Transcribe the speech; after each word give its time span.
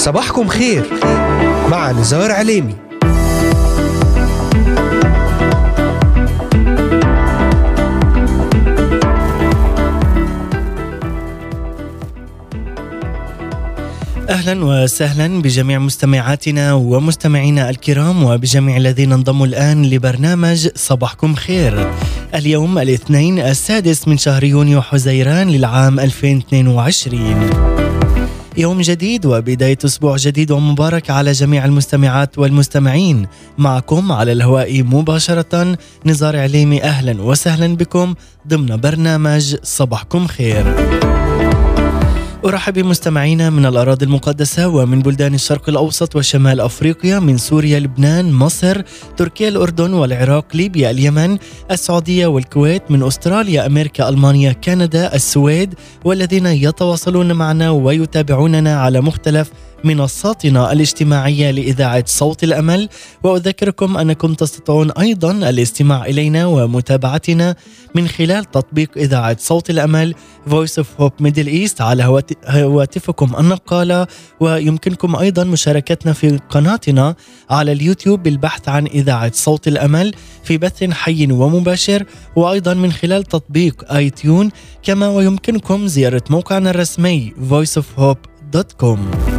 صباحكم 0.00 0.48
خير 0.48 0.84
مع 1.70 1.92
نزار 1.92 2.32
عليمي 2.32 2.74
أهلا 14.28 14.64
وسهلا 14.64 15.42
بجميع 15.42 15.78
مستمعاتنا 15.78 16.72
ومستمعينا 16.72 17.70
الكرام 17.70 18.24
وبجميع 18.24 18.76
الذين 18.76 19.12
انضموا 19.12 19.46
الآن 19.46 19.82
لبرنامج 19.86 20.68
صباحكم 20.74 21.34
خير. 21.34 21.90
اليوم 22.34 22.78
الاثنين 22.78 23.38
السادس 23.38 24.08
من 24.08 24.18
شهر 24.18 24.44
يونيو 24.44 24.82
حزيران 24.82 25.48
للعام 25.48 26.00
2022. 26.00 27.89
يوم 28.60 28.80
جديد 28.80 29.26
وبداية 29.26 29.78
أسبوع 29.84 30.16
جديد 30.16 30.50
ومبارك 30.50 31.10
على 31.10 31.32
جميع 31.32 31.64
المستمعات 31.64 32.38
والمستمعين. 32.38 33.26
معكم 33.58 34.12
على 34.12 34.32
الهواء 34.32 34.82
مباشرة 34.82 35.78
نزار 36.06 36.36
عليمي 36.36 36.82
أهلا 36.82 37.22
وسهلا 37.22 37.76
بكم 37.76 38.14
ضمن 38.48 38.76
برنامج 38.76 39.56
صباحكم 39.62 40.26
خير. 40.26 40.64
أرحب 42.44 42.74
بمستمعينا 42.74 43.50
من 43.50 43.66
الأراضي 43.66 44.04
المقدسة 44.04 44.68
ومن 44.68 45.00
بلدان 45.00 45.34
الشرق 45.34 45.68
الأوسط 45.68 46.16
وشمال 46.16 46.60
أفريقيا 46.60 47.18
من 47.18 47.38
سوريا 47.38 47.78
لبنان 47.78 48.32
مصر 48.32 48.82
تركيا 49.16 49.48
الأردن 49.48 49.92
والعراق 49.92 50.44
ليبيا 50.54 50.90
اليمن 50.90 51.38
السعودية 51.70 52.26
والكويت 52.26 52.90
من 52.90 53.02
أستراليا 53.02 53.66
أمريكا 53.66 54.08
ألمانيا 54.08 54.52
كندا 54.52 55.14
السويد 55.14 55.74
والذين 56.04 56.46
يتواصلون 56.46 57.32
معنا 57.32 57.70
ويتابعوننا 57.70 58.80
على 58.80 59.00
مختلف 59.00 59.50
منصاتنا 59.84 60.72
الاجتماعية 60.72 61.50
لإذاعة 61.50 62.04
صوت 62.06 62.44
الأمل 62.44 62.88
وأذكركم 63.22 63.96
أنكم 63.96 64.34
تستطيعون 64.34 64.90
أيضا 64.90 65.32
الاستماع 65.32 66.04
إلينا 66.06 66.46
ومتابعتنا 66.46 67.56
من 67.94 68.08
خلال 68.08 68.44
تطبيق 68.44 68.90
إذاعة 68.96 69.36
صوت 69.40 69.70
الأمل 69.70 70.14
Voice 70.48 70.82
of 70.82 70.86
Hope 71.02 71.24
Middle 71.24 71.48
East 71.48 71.80
على 71.80 72.24
هواتفكم 72.46 73.32
النقالة 73.38 74.06
ويمكنكم 74.40 75.16
أيضا 75.16 75.44
مشاركتنا 75.44 76.12
في 76.12 76.38
قناتنا 76.50 77.14
على 77.50 77.72
اليوتيوب 77.72 78.22
بالبحث 78.22 78.68
عن 78.68 78.86
إذاعة 78.86 79.32
صوت 79.34 79.68
الأمل 79.68 80.14
في 80.44 80.58
بث 80.58 80.84
حي 80.90 81.32
ومباشر 81.32 82.04
وأيضا 82.36 82.74
من 82.74 82.92
خلال 82.92 83.24
تطبيق 83.24 83.92
iTunes 83.92 84.50
كما 84.82 85.08
ويمكنكم 85.08 85.86
زيارة 85.86 86.22
موقعنا 86.30 86.70
الرسمي 86.70 87.32
voiceofhope.com 87.50 89.29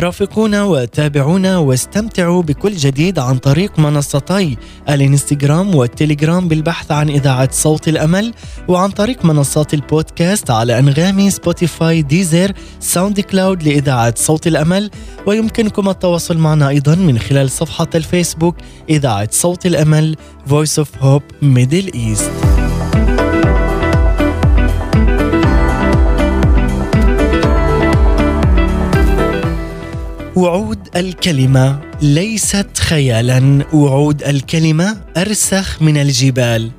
رافقونا 0.00 0.64
وتابعونا 0.64 1.58
واستمتعوا 1.58 2.42
بكل 2.42 2.76
جديد 2.76 3.18
عن 3.18 3.38
طريق 3.38 3.78
منصتي 3.78 4.56
الانستغرام 4.88 5.74
والتليجرام 5.74 6.48
بالبحث 6.48 6.92
عن 6.92 7.08
إذاعة 7.08 7.48
صوت 7.52 7.88
الأمل 7.88 8.34
وعن 8.68 8.90
طريق 8.90 9.24
منصات 9.24 9.74
البودكاست 9.74 10.50
على 10.50 10.78
أنغامي 10.78 11.30
Spotify 11.30 12.02
Deezer 12.02 12.52
SoundCloud 12.80 13.62
لإذاعة 13.62 14.14
صوت 14.16 14.46
الأمل. 14.46 14.90
ويمكنكم 15.26 15.88
التواصل 15.88 16.38
معنا 16.38 16.68
أيضا 16.68 16.94
من 16.94 17.18
خلال 17.18 17.50
صفحة 17.50 17.88
الفيسبوك 17.94 18.56
إذاعة 18.88 19.28
صوت 19.32 19.66
الأمل 19.66 20.16
Voice 20.48 20.82
of 20.82 20.88
Hope 21.02 21.44
Middle 21.44 21.94
East. 21.94 22.59
وعود 30.36 30.88
الكلمة 30.96 31.80
ليست 32.02 32.78
خيالا. 32.78 33.64
وعود 33.72 34.22
الكلمة 34.22 35.00
أرسخ 35.16 35.82
من 35.82 35.96
الجبال. 35.96 36.70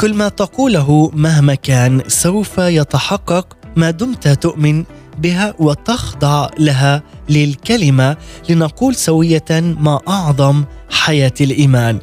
كل 0.00 0.14
ما 0.14 0.28
تقوله 0.28 1.10
مهما 1.14 1.54
كان 1.54 2.02
سوف 2.08 2.58
يتحقق 2.58 3.56
ما 3.76 3.90
دمت 3.90 4.28
تؤمن 4.28 4.84
بها 5.18 5.54
وتخضع 5.58 6.48
لها 6.58 7.02
للكلمة 7.28 8.16
لنقول 8.48 8.94
سوية 8.94 9.50
ما 9.80 10.00
أعظم 10.08 10.64
حياة 10.90 11.34
الإيمان. 11.40 11.98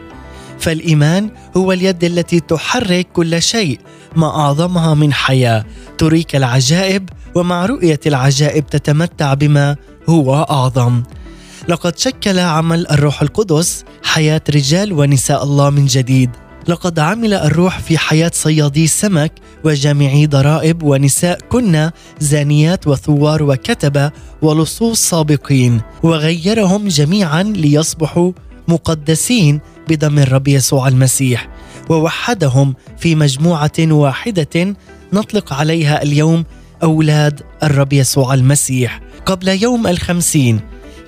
فالإيمان 0.60 1.30
هو 1.58 1.72
اليد 1.72 2.04
التي 2.04 2.40
تحرك 2.40 3.08
كل 3.14 3.42
شيء 3.42 3.80
ما 4.16 4.28
أعظمها 4.28 4.94
من 4.94 5.14
حياة. 5.14 5.66
تريك 5.98 6.36
العجائب 6.36 7.10
ومع 7.36 7.66
رؤية 7.66 8.00
العجائب 8.06 8.66
تتمتع 8.66 9.34
بما 9.34 9.76
هو 10.10 10.46
أعظم. 10.50 11.04
لقد 11.68 11.98
شكل 12.00 12.40
عمل 12.40 12.88
الروح 12.88 13.22
القدس 13.22 13.84
حياة 14.04 14.42
رجال 14.50 14.94
ونساء 14.94 15.44
الله 15.44 15.70
من 15.70 15.86
جديد. 15.86 16.30
لقد 16.68 17.00
عمل 17.00 17.34
الروح 17.34 17.80
في 17.80 17.98
حياة 17.98 18.32
صيادي 18.34 18.88
سمك 18.88 19.32
وجامعي 19.64 20.26
ضرائب 20.28 20.84
ونساء 20.84 21.40
كنا 21.50 21.92
زانيات 22.20 22.88
وثوار 22.88 23.44
وكتبة 23.44 24.12
ولصوص 24.42 25.10
سابقين 25.10 25.82
وغيرهم 26.04 26.88
جميعا 26.88 27.44
ليصبحوا 27.44 28.32
مقدسين 28.68 29.60
بدم 29.90 30.20
الرب 30.20 30.48
يسوع 30.48 30.88
المسيح. 30.88 31.50
ووحدهم 31.90 32.76
في 32.98 33.16
مجموعة 33.16 33.80
واحدة 33.80 34.76
نطلق 35.14 35.54
عليها 35.54 36.04
اليوم 36.04 36.44
أولاد 36.84 37.42
الرب 37.64 37.94
يسوع 37.94 38.34
المسيح. 38.34 39.02
قبل 39.26 39.48
يوم 39.48 39.88
الخمسين 39.88 40.60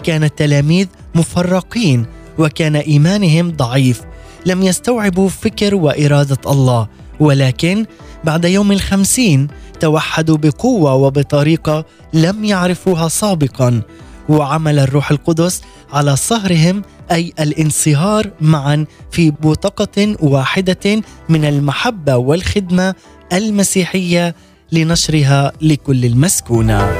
كان 0.03 0.23
التلاميذ 0.23 0.87
مفرقين 1.15 2.05
وكان 2.37 2.75
إيمانهم 2.75 3.51
ضعيف. 3.51 4.01
لم 4.45 4.63
يستوعبوا 4.63 5.29
فكر 5.29 5.75
وإرادة 5.75 6.37
الله 6.51 6.87
ولكن 7.19 7.85
بعد 8.23 8.45
يوم 8.45 8.71
الخمسين 8.71 9.47
توحدوا 9.79 10.37
بقوة 10.37 10.93
وبطريقة 10.93 11.85
لم 12.13 12.45
يعرفوها 12.45 13.07
سابقا 13.07 13.81
وعمل 14.29 14.79
الروح 14.79 15.11
القدس 15.11 15.61
على 15.93 16.15
صهرهم 16.15 16.81
أي 17.11 17.33
الانصهار 17.39 18.31
معا 18.41 18.85
في 19.11 19.31
بوتقة 19.31 20.15
واحدة 20.19 21.01
من 21.29 21.45
المحبة 21.45 22.15
والخدمة 22.15 22.95
المسيحية 23.33 24.35
لنشرها 24.71 25.51
لكل 25.61 26.05
المسكونة. 26.05 26.91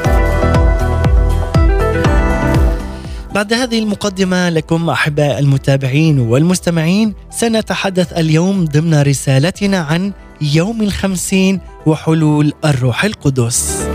بعد 3.36 3.54
هذه 3.54 3.80
المقدمة 3.80 4.50
لكم 4.50 4.90
أحباء 4.90 5.40
المتابعين 5.40 6.20
والمستمعين 6.20 7.14
سنتحدث 7.30 8.14
اليوم 8.14 8.66
ضمن 8.66 9.02
رسالتنا 9.02 9.78
عن 9.78 10.14
يوم 10.42 10.82
الخمسين 10.82 11.60
وحلول 11.86 12.54
الروح 12.66 13.04
القدس. 13.04 13.88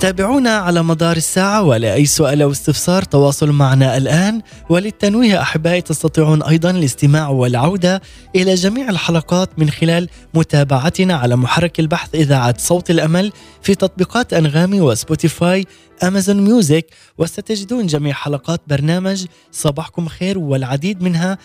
تابعونا 0.00 0.50
على 0.50 0.82
مدار 0.82 1.16
الساعة 1.16 1.62
ولأي 1.62 2.06
سؤال 2.06 2.42
أو 2.42 2.50
استفسار 2.50 3.02
تواصلوا 3.02 3.54
معنا 3.54 3.96
الآن. 3.96 4.42
وللتنويه 4.68 5.42
أحبائي 5.42 5.80
تستطيعون 5.80 6.42
أيضا 6.42 6.70
الاستماع 6.70 7.28
والعودة 7.28 8.02
إلى 8.36 8.54
جميع 8.54 8.88
الحلقات 8.88 9.58
من 9.58 9.70
خلال 9.70 10.08
متابعتنا 10.34 11.14
على 11.14 11.36
محرك 11.36 11.80
البحث 11.80 12.14
إذاعة 12.14 12.54
صوت 12.58 12.90
الأمل 12.90 13.32
في 13.62 13.74
تطبيقات 13.74 14.32
أنغامي 14.32 14.80
و 14.80 14.90
Spotify 14.90 15.64
Amazon 16.02 16.44
Music. 16.44 16.86
وستجدون 17.18 17.86
جميع 17.86 18.14
حلقات 18.14 18.60
برنامج 18.66 19.26
صباحكم 19.52 20.08
خير 20.08 20.38
والعديد 20.38 21.02
منها 21.02 21.38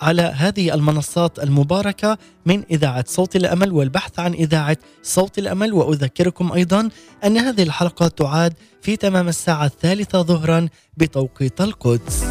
على 0.00 0.22
هذه 0.22 0.74
المنصات 0.74 1.38
المباركة 1.38 2.18
من 2.46 2.62
إذاعة 2.70 3.04
صوت 3.08 3.36
الأمل 3.36 3.72
والبحث 3.72 4.18
عن 4.18 4.34
إذاعة 4.34 4.76
صوت 5.02 5.38
الأمل. 5.38 5.72
وأذكركم 5.72 6.52
أيضا 6.52 6.88
أن 7.24 7.38
هذه 7.38 7.62
الحلقة 7.62 8.08
تعاد 8.08 8.54
في 8.82 8.96
تمام 8.96 9.28
الساعة 9.28 9.66
الثالثة 9.66 10.22
ظهرا 10.22 10.68
بتوقيت 10.96 11.60
القدس. 11.60 12.24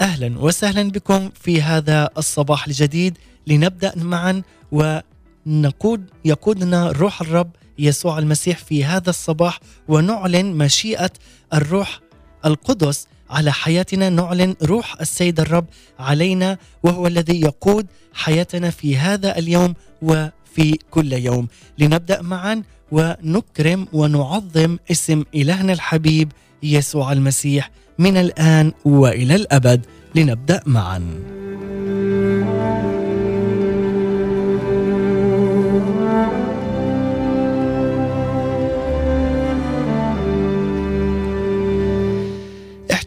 أهلا 0.00 0.38
وسهلا 0.38 0.90
بكم 0.90 1.30
في 1.40 1.62
هذا 1.62 2.10
الصباح 2.18 2.66
الجديد. 2.66 3.18
لنبدأ 3.46 3.92
معا 3.96 4.42
ونقود 4.72 6.04
يقودنا 6.24 6.92
روح 6.92 7.20
الرب 7.20 7.50
يسوع 7.78 8.18
المسيح 8.18 8.58
في 8.58 8.84
هذا 8.84 9.10
الصباح. 9.10 9.60
ونعلن 9.88 10.46
مشيئة 10.54 11.10
الروح 11.54 12.00
القدس 12.44 13.06
على 13.30 13.52
حياتنا 13.52 14.08
نعلن 14.08 14.54
روح 14.62 14.96
السيد 15.00 15.40
الرب 15.40 15.66
علينا 15.98 16.58
وهو 16.82 17.06
الذي 17.06 17.40
يقود 17.40 17.86
حياتنا 18.14 18.70
في 18.70 18.96
هذا 18.96 19.38
اليوم 19.38 19.74
وفي 20.02 20.78
كل 20.90 21.12
يوم. 21.12 21.48
لنبدأ 21.78 22.22
معا 22.22 22.62
ونكرم 22.92 23.88
ونعظم 23.92 24.76
اسم 24.90 25.24
إلهنا 25.34 25.72
الحبيب 25.72 26.32
يسوع 26.62 27.12
المسيح 27.12 27.70
من 27.98 28.16
الآن 28.16 28.72
وإلى 28.84 29.34
الأبد. 29.34 29.86
لنبدأ 30.14 30.62
معا. 30.66 31.47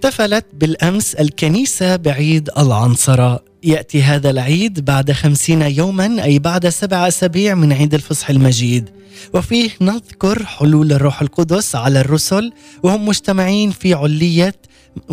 احتفلت 0.05 0.45
بالأمس 0.53 1.13
الكنيسة 1.15 1.95
بعيد 1.95 2.49
العنصرة 2.57 3.39
يأتي 3.63 4.01
هذا 4.03 4.29
العيد 4.29 4.85
بعد 4.85 5.11
خمسين 5.11 5.61
يوما 5.61 6.23
أي 6.23 6.39
بعد 6.39 6.69
سبع 6.69 7.07
أسابيع 7.07 7.55
من 7.55 7.73
عيد 7.73 7.93
الفصح 7.93 8.29
المجيد. 8.29 8.89
وفيه 9.33 9.69
نذكر 9.81 10.45
حلول 10.45 10.91
الروح 10.91 11.21
القدس 11.21 11.75
على 11.75 12.01
الرسل 12.01 12.51
وهم 12.83 13.05
مجتمعين 13.05 13.71
في 13.71 13.93
علية 13.93 14.55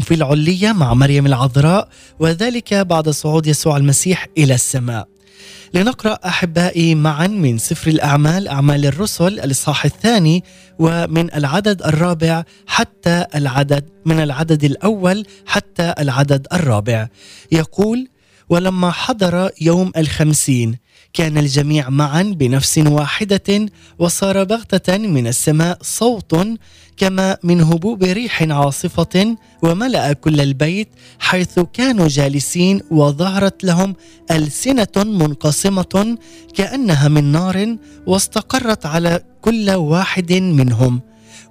في 0.01 0.15
العلية 0.15 0.73
مع 0.73 0.95
مريم 0.95 1.27
العذراء 1.27 1.89
وذلك 2.19 2.75
بعد 2.75 3.09
صعود 3.09 3.47
يسوع 3.47 3.77
المسيح 3.77 4.27
إلى 4.39 4.55
السماء. 4.55 5.09
لنقرأ 5.75 6.19
أحبائي 6.27 6.95
معا 6.95 7.27
من 7.27 7.59
سفر 7.59 7.91
الأعمال 7.91 8.49
أعمال 8.49 8.87
الرسل 8.87 9.41
الإصحاح 9.41 9.85
الثاني 9.85 10.45
ومن 10.79 11.35
العدد 11.35 11.83
الرابع 11.83 12.45
حتى 12.67 13.25
العدد 13.35 13.85
من 14.07 14.21
العدد 14.21 14.65
الأول 14.65 15.27
حتى 15.47 15.95
العدد 15.99 16.47
الرابع. 16.53 17.09
يقول 17.53 18.09
ولما 18.49 18.91
حضر 18.91 19.51
يوم 19.61 19.93
الخمسين 19.97 20.79
كان 21.13 21.39
الجميع 21.39 21.89
معا 21.89 22.23
بنفس 22.23 22.79
واحدة 22.79 23.67
وصار 23.99 24.45
بغتة 24.45 24.99
من 24.99 25.27
السماء 25.27 25.79
صوت 25.83 26.35
كما 26.99 27.37
من 27.43 27.61
هبوب 27.61 28.03
ريح 28.03 28.43
عاصفة 28.43 29.37
وملأ 29.63 30.13
كل 30.13 30.41
البيت 30.41 30.89
حيث 31.19 31.61
كانوا 31.73 32.09
جالسين 32.09 32.81
وظهرت 32.91 33.65
لهم 33.65 33.95
ألسنة 34.31 34.97
منقسمة 34.97 36.19
كأنها 36.55 37.09
من 37.09 37.25
نار 37.25 37.77
واستقرت 38.07 38.87
على 38.87 39.21
كل 39.43 39.71
واحد 39.71 40.33
منهم. 40.33 41.01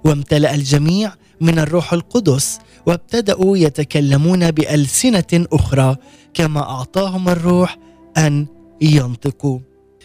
وامتلأ 0.04 0.54
الجميع 0.54 1.12
من 1.40 1.58
الروح 1.58 1.92
القدس 1.92 2.58
وابتدأوا 2.86 3.56
يتكلمون 3.56 4.50
بألسنة 4.50 5.46
أخرى 5.52 5.96
كما 6.34 6.60
أعطاهم 6.60 7.28
الروح 7.28 7.78
أن 8.16 8.46
ينطقوا. 8.80 9.58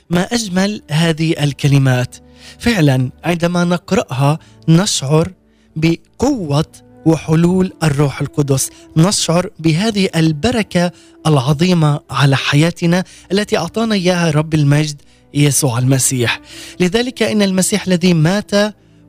ما 0.10 0.22
أجمل 0.22 0.82
هذه 0.92 1.44
الكلمات؟ 1.44 2.16
فعلا 2.60 3.10
عندما 3.24 3.64
نقرأها 3.64 4.40
نشعر 4.68 5.32
بقوة 5.76 6.66
وحلول 7.06 7.74
الروح 7.84 8.22
القدس. 8.22 8.70
نشعر 8.98 9.50
بهذه 9.60 10.10
البركة 10.16 10.92
العظيمة 11.28 12.00
على 12.10 12.36
حياتنا 12.36 13.04
التي 13.32 13.58
أعطانا 13.58 13.96
إياها 13.96 14.32
رب 14.32 14.54
المجد 14.54 15.02
يسوع 15.34 15.80
المسيح. 15.80 16.42
لذلك 16.80 17.24
إن 17.24 17.42
المسيح 17.42 17.88
الذي 17.88 18.14
مات 18.14 18.52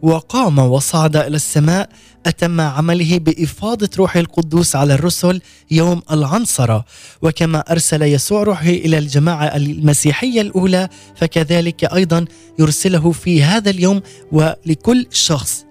وقام 0.02 0.58
وصعد 0.58 1.16
إلى 1.16 1.36
السماء 1.36 1.88
أتم 2.26 2.60
عمله 2.60 3.18
بإفاضة 3.18 3.90
روحه 3.98 4.20
القدوس 4.20 4.76
على 4.76 4.94
الرسل 4.94 5.40
يوم 5.70 6.02
العنصره 6.10 6.84
وكما 7.22 7.58
أرسل 7.58 8.02
يسوع 8.02 8.42
روحه 8.42 8.68
إلى 8.68 8.98
الجماعة 8.98 9.44
المسيحية 9.56 10.40
الأولى 10.40 10.88
فكذلك 11.16 11.84
أيضا 11.84 12.24
يرسله 12.58 13.12
في 13.12 13.42
هذا 13.42 13.70
اليوم 13.70 14.02
ولكل 14.32 15.06
شخص. 15.10 15.64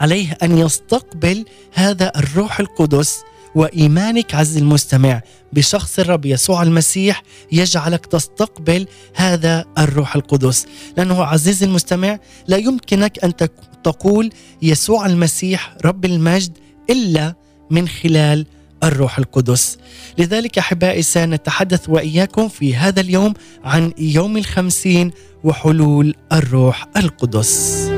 عليه 0.00 0.38
أن 0.42 0.58
يستقبل 0.58 1.44
هذا 1.72 2.12
الروح 2.16 2.60
القدس 2.60 3.18
وإيمانك 3.54 4.34
عز 4.34 4.56
المستمع 4.56 5.22
بشخص 5.52 5.98
الرب 5.98 6.26
يسوع 6.26 6.62
المسيح 6.62 7.22
يجعلك 7.52 8.06
تستقبل 8.06 8.86
هذا 9.14 9.64
الروح 9.78 10.16
القدس. 10.16 10.66
لأنه 10.96 11.24
عزيز 11.24 11.62
المستمع 11.62 12.18
لا 12.46 12.56
يمكنك 12.56 13.24
أن 13.24 13.36
تقول 13.84 14.30
يسوع 14.62 15.06
المسيح 15.06 15.76
رب 15.84 16.04
المجد 16.04 16.52
إلا 16.90 17.34
من 17.70 17.88
خلال 17.88 18.46
الروح 18.82 19.18
القدس. 19.18 19.78
لذلك 20.18 20.58
أحبائي 20.58 21.02
سنتحدث 21.02 21.88
وإياكم 21.88 22.48
في 22.48 22.76
هذا 22.76 23.00
اليوم 23.00 23.34
عن 23.64 23.92
يوم 23.98 24.36
الخمسين 24.36 25.10
وحلول 25.44 26.14
الروح 26.32 26.88
القدس. 26.96 27.90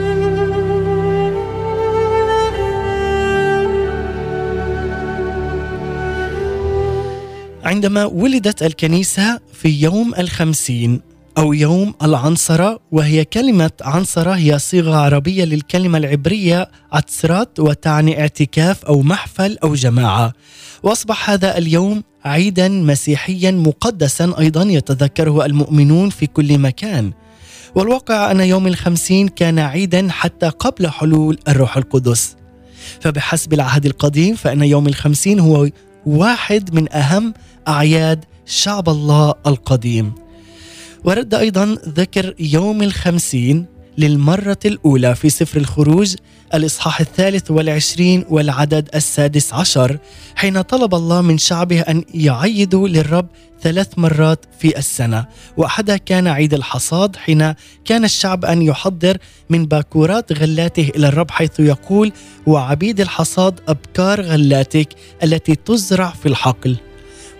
عندما 7.64 8.04
ولدت 8.04 8.62
الكنيسة 8.62 9.40
في 9.52 9.68
يوم 9.68 10.14
الخمسين 10.14 11.00
أو 11.38 11.52
يوم 11.52 11.94
العنصرة 12.02 12.78
وهي 12.92 13.24
كلمة 13.24 13.70
عنصرة 13.82 14.30
هي 14.30 14.58
صيغة 14.58 14.96
عربية 14.96 15.44
للكلمة 15.44 15.98
العبرية 15.98 16.70
عتسرات 16.92 17.60
وتعني 17.60 18.20
اعتكاف 18.20 18.84
أو 18.84 19.02
محفل 19.02 19.58
أو 19.62 19.74
جماعة. 19.74 20.32
وأصبح 20.82 21.30
هذا 21.30 21.58
اليوم 21.58 22.02
عيدا 22.24 22.68
مسيحيا 22.68 23.50
مقدسا 23.50 24.34
أيضا 24.38 24.62
يتذكره 24.62 25.46
المؤمنون 25.46 26.10
في 26.10 26.26
كل 26.26 26.58
مكان. 26.58 27.12
والواقع 27.74 28.30
أن 28.30 28.40
يوم 28.40 28.66
الخمسين 28.66 29.28
كان 29.28 29.58
عيدا 29.58 30.08
حتى 30.10 30.48
قبل 30.48 30.88
حلول 30.88 31.38
الروح 31.48 31.76
القدس. 31.76 32.36
فبحسب 33.00 33.52
العهد 33.52 33.86
القديم 33.86 34.34
فإن 34.34 34.62
يوم 34.62 34.86
الخمسين 34.86 35.40
هو 35.40 35.68
واحد 36.06 36.74
من 36.74 36.92
أهم 36.92 37.34
أعياد 37.68 38.24
شعب 38.46 38.88
الله 38.88 39.34
القديم. 39.46 40.25
ورد 41.06 41.34
أيضا 41.34 41.78
ذكر 41.88 42.34
يوم 42.38 42.82
الخمسين 42.82 43.66
للمرة 43.98 44.58
الأولى 44.64 45.14
في 45.14 45.30
سفر 45.30 45.60
الخروج 45.60 46.14
الإصحاح 46.54 47.00
الثالث 47.00 47.50
والعشرين 47.50 48.24
والعدد 48.28 48.88
السادس 48.94 49.54
عشر 49.54 49.98
حين 50.36 50.60
طلب 50.60 50.94
الله 50.94 51.20
من 51.20 51.38
شعبه 51.38 51.80
أن 51.80 52.04
يعيدوا 52.14 52.88
للرب 52.88 53.26
ثلاث 53.60 53.98
مرات 53.98 54.44
في 54.58 54.78
السنة. 54.78 55.26
وأحدها 55.56 55.96
كان 55.96 56.26
عيد 56.26 56.54
الحصاد 56.54 57.16
حين 57.16 57.54
كان 57.84 58.04
الشعب 58.04 58.44
أن 58.44 58.62
يحضر 58.62 59.16
من 59.50 59.66
باكورات 59.66 60.32
غلاته 60.32 60.90
إلى 60.96 61.08
الرب 61.08 61.30
حيث 61.30 61.60
يقول 61.60 62.12
وعبيد 62.46 63.00
الحصاد 63.00 63.60
أبكار 63.68 64.20
غلاتك 64.20 64.88
التي 65.22 65.54
تزرع 65.54 66.10
في 66.10 66.26
الحقل. 66.26 66.76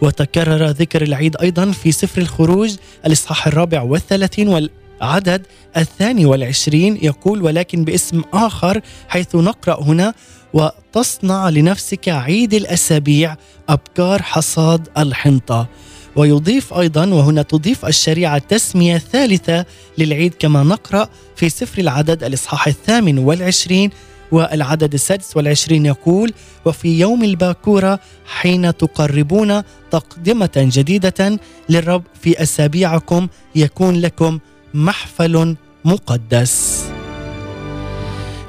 وتكرر 0.02 0.66
ذكر 0.70 1.02
العيد 1.02 1.36
أيضا 1.36 1.70
في 1.70 1.92
سفر 1.92 2.20
الخروج 2.20 2.76
الإصحاح 3.06 3.46
الرابع 3.46 3.82
والثلاثين 3.82 4.48
والعدد 4.48 5.46
الثاني 5.76 6.26
والعشرين. 6.26 6.98
يقول 7.02 7.42
ولكن 7.42 7.84
باسم 7.84 8.22
آخر 8.32 8.80
حيث 9.08 9.34
نقرأ 9.34 9.82
هنا 9.82 10.14
وتصنع 10.52 11.48
لنفسك 11.48 12.08
عيد 12.08 12.54
الأسابيع 12.54 13.36
أبكار 13.68 14.22
حصاد 14.22 14.88
الحنطة. 14.98 15.68
ويضيف 16.16 16.74
أيضا 16.74 17.06
وهنا 17.06 17.42
تضيف 17.42 17.86
الشريعة 17.86 18.38
تسمية 18.38 18.98
ثالثة 18.98 19.66
للعيد 19.98 20.34
كما 20.38 20.62
نقرأ 20.62 21.08
في 21.36 21.48
سفر 21.48 21.78
العدد 21.80 22.24
الإصحاح 22.24 22.66
الثامن 22.66 23.18
والعشرين 23.18 23.90
والعدد 24.32 24.94
السادس 24.94 25.36
والعشرين 25.36 25.86
يقول 25.86 26.32
وفي 26.64 27.00
يوم 27.00 27.24
الباكورة 27.24 28.00
حين 28.26 28.76
تقربون 28.76 29.62
تقدمة 29.90 30.50
جديدة 30.56 31.38
للرب 31.68 32.02
في 32.20 32.42
أسابيعكم 32.42 33.28
يكون 33.54 33.94
لكم 33.94 34.38
محفل 34.74 35.56
مقدس. 35.84 36.84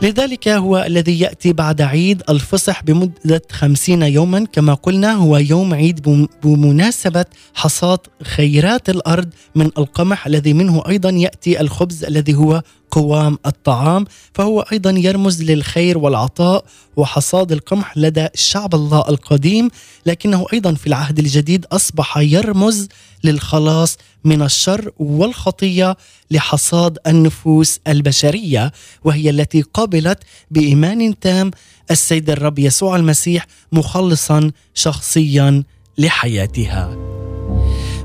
لذلك 0.01 0.48
هو 0.48 0.84
الذي 0.88 1.20
يأتي 1.20 1.54
بعد 1.54 1.82
عيد 1.82 2.24
الفصح 2.30 2.84
بمدة 2.84 3.42
خمسين 3.51 4.01
يوما. 4.01 4.46
كما 4.54 4.74
قلنا 4.74 5.13
هو 5.13 5.38
يوم 5.38 5.74
عيد 5.74 6.27
بمناسبة 6.44 7.25
حصاد 7.54 8.00
خيرات 8.24 8.89
الأرض 8.89 9.30
من 9.56 9.66
القمح 9.66 10.27
الذي 10.27 10.54
منه 10.54 10.84
أيضا 10.88 11.10
يأتي 11.10 11.62
الخبز 11.62 12.04
الذي 12.04 12.36
هو 12.36 12.62
قوام 12.92 13.38
الطعام. 13.46 14.06
فهو 14.34 14.62
أيضا 14.62 14.92
يرمز 14.92 15.44
للخير 15.44 15.98
والعطاء 15.98 16.66
وحصاد 16.96 17.51
القمح 17.51 17.98
لدى 17.98 18.27
شعب 18.36 18.75
الله 18.75 19.04
القديم. 19.10 19.70
لكنه 20.06 20.46
أيضا 20.54 20.74
في 20.74 20.88
العهد 20.88 21.20
الجديد 21.20 21.66
أصبح 21.72 22.18
يرمز 22.18 22.88
للخلاص 23.24 23.98
من 24.28 24.42
الشر 24.42 24.92
والخطية 25.00 25.98
لحصاد 26.32 26.98
النفوس 27.08 27.80
البشرية 27.88 28.72
وهي 29.04 29.30
التي 29.30 29.62
قبلت 29.62 30.24
بإيمان 30.52 31.20
تام 31.20 31.52
السيد 31.92 32.30
الرب 32.30 32.60
يسوع 32.60 32.96
المسيح 32.96 33.46
مخلصا 33.72 34.52
شخصيا 34.74 35.64
لحياتها. 35.98 36.98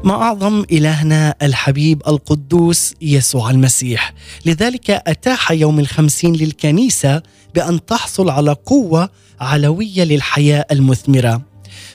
ما 0.04 0.14
أعظم 0.14 0.64
إلهنا 0.72 1.34
الحبيب 1.42 2.02
القدوس 2.08 2.94
يسوع 3.00 3.50
المسيح. 3.50 4.14
لذلك 4.46 4.90
أتاح 4.90 5.50
يوم 5.50 5.78
الخمسين 5.78 6.32
للكنيسة 6.36 7.22
بأن 7.54 7.84
تحصل 7.84 8.30
على 8.30 8.52
قوة 8.52 9.10
علوية 9.40 10.04
للحياة 10.04 10.66
المثمرة. 10.70 11.42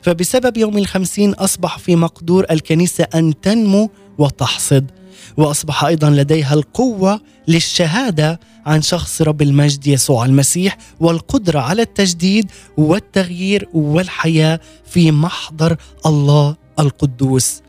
فبسبب 0.01 0.57
يوم 0.57 0.77
الخمسين 0.77 1.33
أصبح 1.33 1.77
في 1.79 1.95
مقدور 1.95 2.45
الكنيسة 2.51 3.07
أن 3.15 3.41
تنمو 3.41 3.89
وتحصد 4.17 4.91
وأصبح 5.37 5.83
أيضا 5.83 6.09
لديها 6.09 6.53
القوة 6.53 7.21
للشهادة 7.47 8.39
عن 8.65 8.81
شخص 8.81 9.21
رب 9.21 9.41
المجد 9.41 9.87
يسوع 9.87 10.25
المسيح 10.25 10.77
والقدرة 10.99 11.59
على 11.59 11.81
التجديد 11.81 12.51
والتغيير 12.77 13.69
والحياة 13.73 14.59
في 14.85 15.11
محضر 15.11 15.75
الله 16.05 16.55
القدوس. 16.79 17.61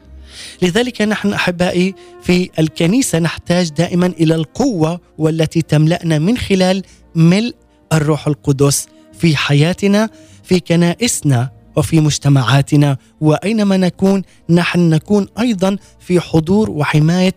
لذلك 0.62 1.02
نحن 1.02 1.32
أحبائي 1.32 1.94
في 2.22 2.50
الكنيسة 2.58 3.18
نحتاج 3.18 3.70
دائما 3.70 4.06
إلى 4.06 4.34
القوة 4.34 5.00
والتي 5.18 5.62
تملأنا 5.62 6.18
من 6.18 6.38
خلال 6.38 6.82
ملء 7.14 7.54
الروح 7.92 8.26
القدس 8.26 8.86
في 9.18 9.36
حياتنا 9.36 10.10
في 10.44 10.60
كنائسنا 10.60 11.50
وفي 11.78 12.00
مجتمعاتنا 12.00 12.96
وأينما 13.20 13.76
نكون 13.76 14.22
نحن 14.50 14.80
نكون 14.90 15.26
أيضا 15.38 15.76
في 16.00 16.20
حضور 16.20 16.70
وحماية 16.70 17.34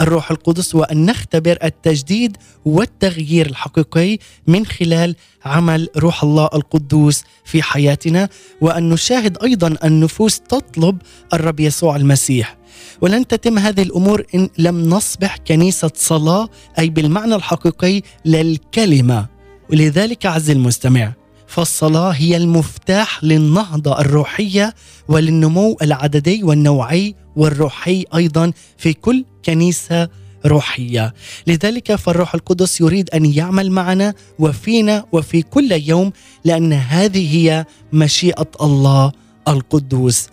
الروح 0.00 0.30
القدس 0.30 0.74
وأن 0.74 1.06
نختبر 1.06 1.58
التجديد 1.64 2.36
والتغيير 2.64 3.46
الحقيقي 3.46 4.18
من 4.46 4.66
خلال 4.66 5.16
عمل 5.44 5.88
روح 5.96 6.22
الله 6.22 6.48
القدوس 6.54 7.22
في 7.44 7.62
حياتنا 7.62 8.28
وأن 8.60 8.88
نشاهد 8.88 9.42
أيضا 9.42 9.76
النفوس 9.84 10.40
تطلب 10.40 10.98
الرب 11.32 11.60
يسوع 11.60 11.96
المسيح. 11.96 12.56
ولن 13.00 13.26
تتم 13.26 13.58
هذه 13.58 13.82
الأمور 13.82 14.24
إن 14.34 14.48
لم 14.58 14.88
نصبح 14.88 15.36
كنيسة 15.36 15.90
صلاة 15.94 16.48
أي 16.78 16.88
بالمعنى 16.88 17.34
الحقيقي 17.34 18.02
للكلمة. 18.24 19.26
ولذلك 19.70 20.26
عز 20.26 20.50
المستمع 20.50 21.19
فالصلاة 21.50 22.10
هي 22.10 22.36
المفتاح 22.36 23.24
للنهضة 23.24 24.00
الروحية 24.00 24.74
وللنمو 25.08 25.76
العددي 25.82 26.44
والنوعي 26.44 27.14
والروحي 27.36 28.04
أيضا 28.14 28.52
في 28.78 28.92
كل 28.92 29.24
كنيسة 29.44 30.08
روحية. 30.46 31.14
لذلك 31.46 31.94
فالروح 31.94 32.34
القدس 32.34 32.80
يريد 32.80 33.10
أن 33.10 33.24
يعمل 33.24 33.70
معنا 33.70 34.14
وفينا 34.38 35.04
وفي 35.12 35.42
كل 35.42 35.72
يوم 35.72 36.12
لأن 36.44 36.72
هذه 36.72 37.36
هي 37.36 37.66
مشيئة 37.92 38.50
الله 38.62 39.12
القدوس. 39.48 40.28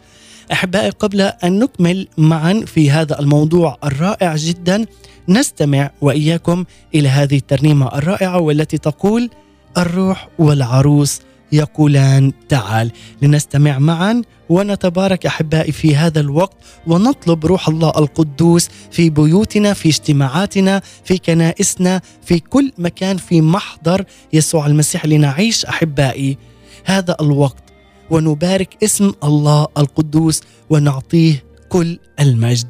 أحبائي 0.51 0.89
قبل 0.89 1.21
أن 1.21 1.59
نكمل 1.59 2.07
معا 2.17 2.63
في 2.67 2.91
هذا 2.91 3.19
الموضوع 3.19 3.77
الرائع 3.83 4.35
جدا 4.35 4.85
نستمع 5.29 5.91
وإياكم 6.01 6.65
إلى 6.95 7.09
هذه 7.09 7.35
الترنيمة 7.35 7.97
الرائعة 7.97 8.39
والتي 8.39 8.77
تقول 8.77 9.29
الروح 9.77 10.29
والعروس 10.39 11.19
يقولان 11.51 12.31
تعال 12.49 12.91
لنستمع 13.21 13.79
معا 13.79 14.21
ونتبارك 14.49 15.25
أحبائي 15.25 15.71
في 15.71 15.95
هذا 15.95 16.19
الوقت 16.19 16.57
ونطلب 16.87 17.45
روح 17.45 17.67
الله 17.67 17.89
القدوس 17.89 18.69
في 18.91 19.09
بيوتنا 19.09 19.73
في 19.73 19.89
اجتماعاتنا 19.89 20.81
في 21.03 21.17
كنائسنا 21.17 22.01
في 22.25 22.39
كل 22.39 22.71
مكان 22.77 23.17
في 23.17 23.41
محضر 23.41 24.05
يسوع 24.33 24.65
المسيح 24.65 25.05
لنعيش 25.05 25.65
أحبائي 25.65 26.37
هذا 26.85 27.15
الوقت 27.21 27.63
ونبارك 28.09 28.83
اسم 28.83 29.11
الله 29.23 29.67
القدوس 29.77 30.41
ونعطيه 30.69 31.43
كل 31.69 31.99
المجد. 32.19 32.67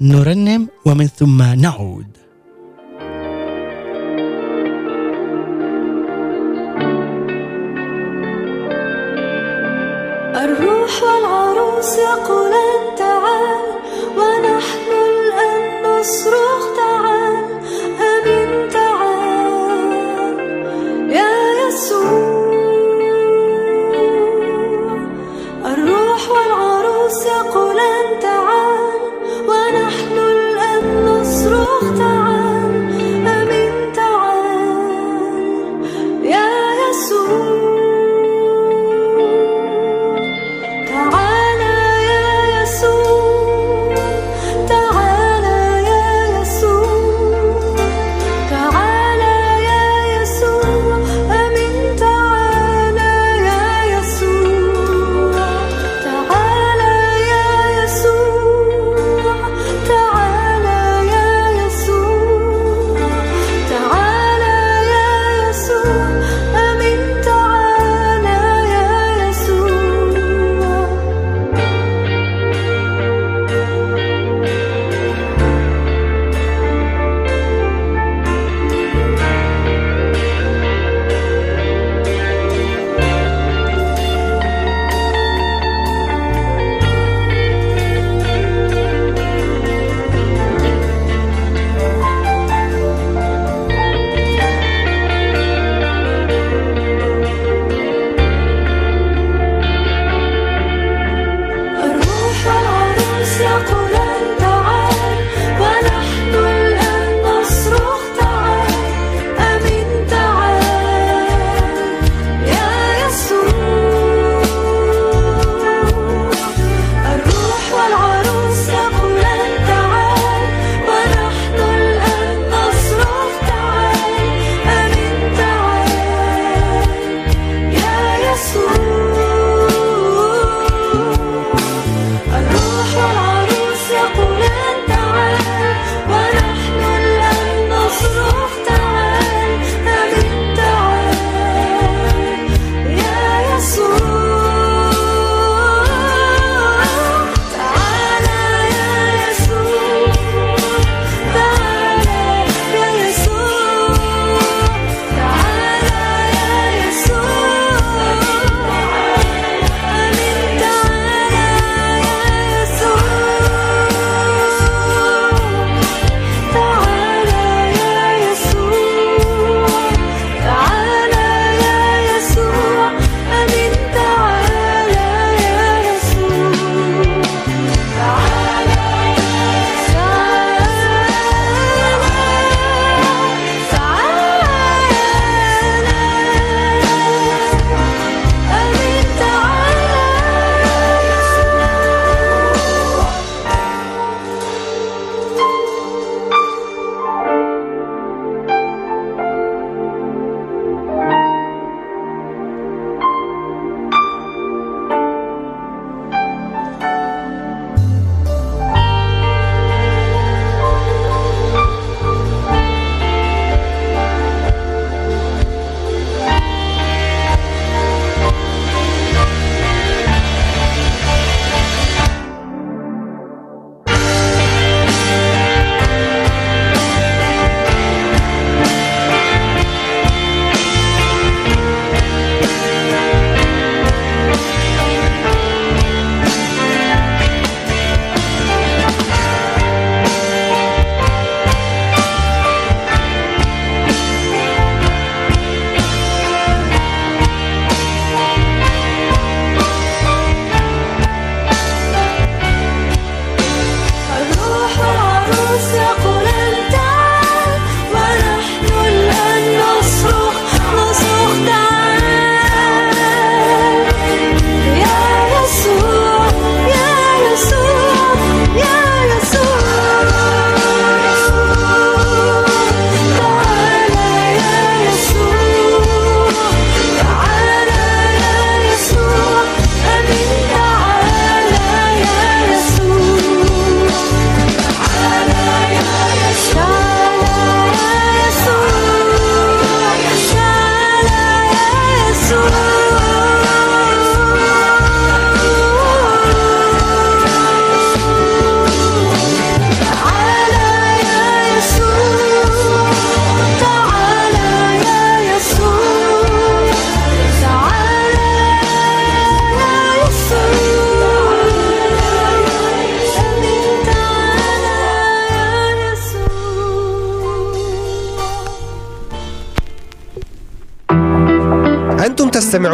نرنم 0.00 0.68
ومن 0.86 1.06
ثم 1.06 1.42
نعود. 1.42 2.21
الروح 10.44 11.02
والعروس 11.02 11.96
يقولان 11.98 12.96
تعال 12.98 13.62
ونحن 14.16 14.90
الآن 14.92 15.82
نصرخ 15.82 16.76
تعال 16.76 17.44
أمين 18.00 18.68
تعال. 18.68 19.50
يا 21.10 21.32
يسوع 21.68 22.32
الروح 25.66 26.22
والعروس 26.30 27.26
يقولان 27.26 28.20
تعال 28.20 28.31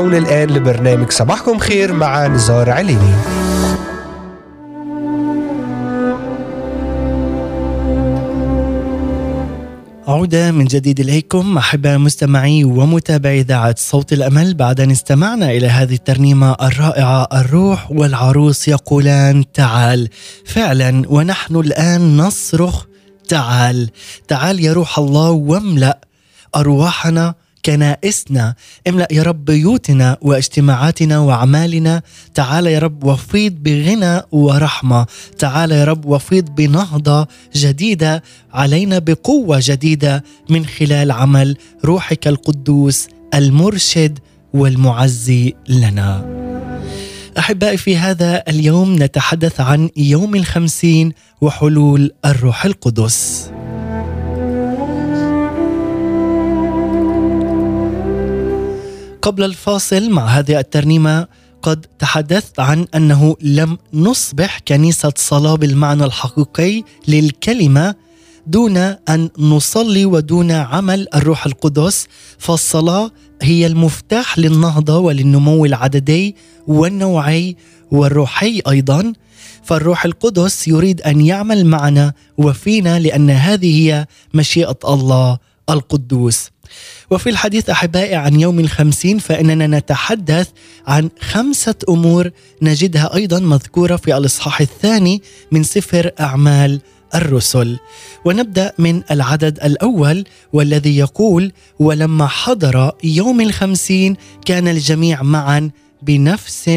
تستمعون 0.08 0.26
الآن 0.26 0.50
لبرنامج 0.50 1.10
صباحكم 1.10 1.58
خير 1.58 1.92
مع 1.92 2.26
نزار 2.26 2.70
عليني. 2.70 3.14
عودة 10.08 10.50
من 10.52 10.64
جديد 10.64 11.00
إليكم 11.00 11.58
أحباء 11.58 11.98
مستمعي 11.98 12.64
ومتابعي 12.64 13.40
إذاعة 13.40 13.74
صوت 13.78 14.12
الأمل. 14.12 14.54
بعد 14.54 14.80
أن 14.80 14.90
استمعنا 14.90 15.50
إلى 15.50 15.66
هذه 15.66 15.94
الترنيمة 15.94 16.56
الرائعة 16.62 17.28
الروح 17.32 17.90
والعروس 17.90 18.68
يقولان 18.68 19.44
تعال. 19.52 20.08
فعلا 20.46 21.02
ونحن 21.08 21.56
الآن 21.56 22.16
نصرخ 22.16 22.84
تعال. 23.28 23.90
تعال 24.28 24.60
يا 24.64 24.72
روح 24.72 24.98
الله 24.98 25.30
واملأ 25.30 25.98
أرواحنا 26.56 27.34
كنائسنا. 27.64 28.54
املأ 28.88 29.08
يا 29.10 29.22
رب 29.22 29.44
بيوتنا 29.44 30.16
واجتماعاتنا 30.22 31.18
وأعمالنا. 31.18 32.02
تعال 32.34 32.66
يا 32.66 32.78
رب 32.78 33.04
وفيض 33.04 33.52
بغنى 33.52 34.22
ورحمة. 34.32 35.06
تعال 35.38 35.70
يا 35.72 35.84
رب 35.84 36.06
وفيض 36.06 36.44
بنهضة 36.44 37.28
جديدة. 37.56 38.22
علينا 38.52 38.98
بقوة 38.98 39.60
جديدة 39.62 40.24
من 40.50 40.66
خلال 40.66 41.12
عمل 41.12 41.56
روحك 41.84 42.28
القدوس 42.28 43.08
المرشد 43.34 44.18
والمعزي 44.54 45.54
لنا. 45.68 46.38
أحبائي 47.38 47.76
في 47.76 47.96
هذا 47.96 48.42
اليوم 48.48 49.02
نتحدث 49.02 49.60
عن 49.60 49.90
يوم 49.96 50.34
الخمسين 50.34 51.12
وحلول 51.40 52.12
الروح 52.24 52.64
القدس. 52.64 53.50
قبل 59.28 59.44
الفاصل 59.44 60.10
مع 60.10 60.26
هذه 60.26 60.58
الترنيمة 60.58 61.26
قد 61.62 61.86
تحدثت 61.98 62.60
عن 62.60 62.86
أنه 62.94 63.36
لم 63.40 63.78
نصبح 63.94 64.58
كنيسة 64.68 65.12
صلاة 65.16 65.54
بالمعنى 65.54 66.04
الحقيقي 66.04 66.82
للكلمة 67.08 67.94
دون 68.46 68.76
أن 68.76 69.30
نصلي 69.38 70.06
ودون 70.06 70.50
عمل 70.50 71.06
الروح 71.14 71.46
القدس 71.46 72.06
فالصلاة 72.38 73.10
هي 73.42 73.66
المفتاح 73.66 74.38
للنهضة 74.38 74.98
وللنمو 74.98 75.64
العددي 75.64 76.36
والنوعي 76.66 77.56
والروحي 77.90 78.62
أيضا. 78.68 79.12
فالروح 79.62 80.04
القدس 80.04 80.68
يريد 80.68 81.00
أن 81.00 81.20
يعمل 81.20 81.66
معنا 81.66 82.12
وفينا 82.38 82.98
لأن 82.98 83.30
هذه 83.30 83.88
هي 83.88 84.06
مشيئة 84.34 84.78
الله 84.84 85.38
القدوس. 85.70 86.50
وفي 87.10 87.30
الحديث 87.30 87.70
أحبائي 87.70 88.14
عن 88.14 88.40
يوم 88.40 88.60
الخمسين 88.60 89.18
فإننا 89.18 89.66
نتحدث 89.66 90.48
عن 90.86 91.10
خمسة 91.20 91.74
أمور 91.88 92.30
نجدها 92.62 93.14
أيضا 93.14 93.38
مذكورة 93.38 93.96
في 93.96 94.16
الإصحاح 94.16 94.60
الثاني 94.60 95.22
من 95.52 95.62
سفر 95.62 96.10
أعمال 96.20 96.80
الرسل. 97.14 97.78
ونبدأ 98.24 98.72
من 98.78 99.02
العدد 99.10 99.58
الأول 99.64 100.24
والذي 100.52 100.96
يقول 100.98 101.52
ولما 101.78 102.26
حضر 102.26 102.92
يوم 103.04 103.40
الخمسين 103.40 104.16
كان 104.44 104.68
الجميع 104.68 105.22
معا 105.22 105.70
بنفس 106.02 106.70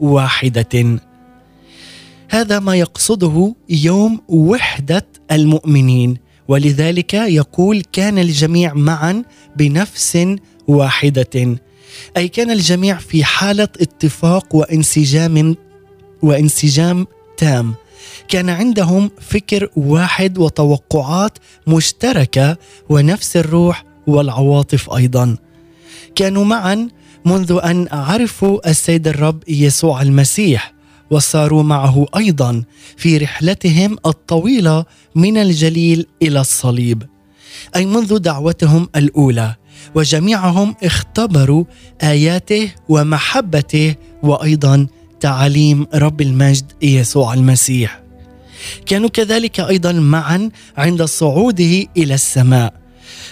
واحدة 0.00 0.98
هذا 2.28 2.58
ما 2.58 2.74
يقصده 2.76 3.54
يوم 3.68 4.20
وحدة 4.28 5.06
المؤمنين. 5.32 6.25
ولذلك 6.48 7.14
يقول 7.14 7.82
كان 7.92 8.18
الجميع 8.18 8.74
معا 8.74 9.24
بنفس 9.56 10.18
واحدة. 10.68 11.56
أي 12.16 12.28
كان 12.28 12.50
الجميع 12.50 12.98
في 12.98 13.24
حالة 13.24 13.68
اتفاق 13.80 14.54
وانسجام 14.56 15.56
وانسجام 16.22 17.06
تام. 17.36 17.74
كان 18.28 18.50
عندهم 18.50 19.10
فكر 19.20 19.68
واحد 19.76 20.38
وتوقعات 20.38 21.38
مشتركة 21.66 22.56
ونفس 22.88 23.36
الروح 23.36 23.84
والعواطف 24.06 24.90
أيضا. 24.90 25.36
كانوا 26.14 26.44
معا 26.44 26.88
منذ 27.24 27.60
أن 27.64 27.88
عرفوا 27.92 28.70
السيد 28.70 29.08
الرب 29.08 29.42
يسوع 29.48 30.02
المسيح. 30.02 30.75
وصاروا 31.10 31.62
معه 31.62 32.06
أيضا 32.16 32.64
في 32.96 33.18
رحلتهم 33.18 33.96
الطويلة 34.06 34.84
من 35.14 35.38
الجليل 35.38 36.06
إلى 36.22 36.40
الصليب. 36.40 37.02
أي 37.76 37.86
منذ 37.86 38.18
دعوتهم 38.18 38.88
الأولى 38.96 39.54
وجميعهم 39.94 40.74
اختبروا 40.82 41.64
آياته 42.02 42.70
ومحبته 42.88 43.94
وأيضا 44.22 44.86
تعاليم 45.20 45.86
رب 45.94 46.20
المجد 46.20 46.72
يسوع 46.82 47.34
المسيح. 47.34 48.02
كانوا 48.86 49.08
كذلك 49.08 49.60
أيضا 49.60 49.92
معا 49.92 50.50
عند 50.76 51.02
صعوده 51.02 51.84
إلى 51.96 52.14
السماء. 52.14 52.85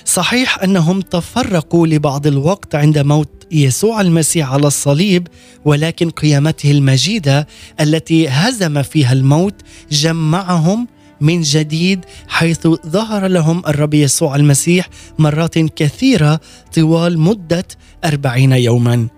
صحيح 0.04 0.62
أنهم 0.62 1.00
تفرقوا 1.00 1.86
لبعض 1.86 2.26
الوقت 2.26 2.74
عند 2.74 2.98
موت 2.98 3.46
يسوع 3.52 4.00
المسيح 4.00 4.52
على 4.52 4.66
الصليب 4.66 5.28
ولكن 5.64 6.10
قيامته 6.10 6.70
المجيدة 6.70 7.46
التي 7.80 8.28
هزم 8.28 8.82
فيها 8.82 9.12
الموت 9.12 9.54
جمعهم 9.90 10.88
من 11.20 11.40
جديد 11.40 12.04
حيث 12.28 12.66
ظهر 12.86 13.26
لهم 13.26 13.62
الرب 13.66 13.94
يسوع 13.94 14.36
المسيح 14.36 14.88
مرات 15.18 15.58
كثيرة 15.58 16.40
طوال 16.74 17.18
مدة 17.18 17.64
أربعين 18.04 18.52
يوما. 18.52 19.08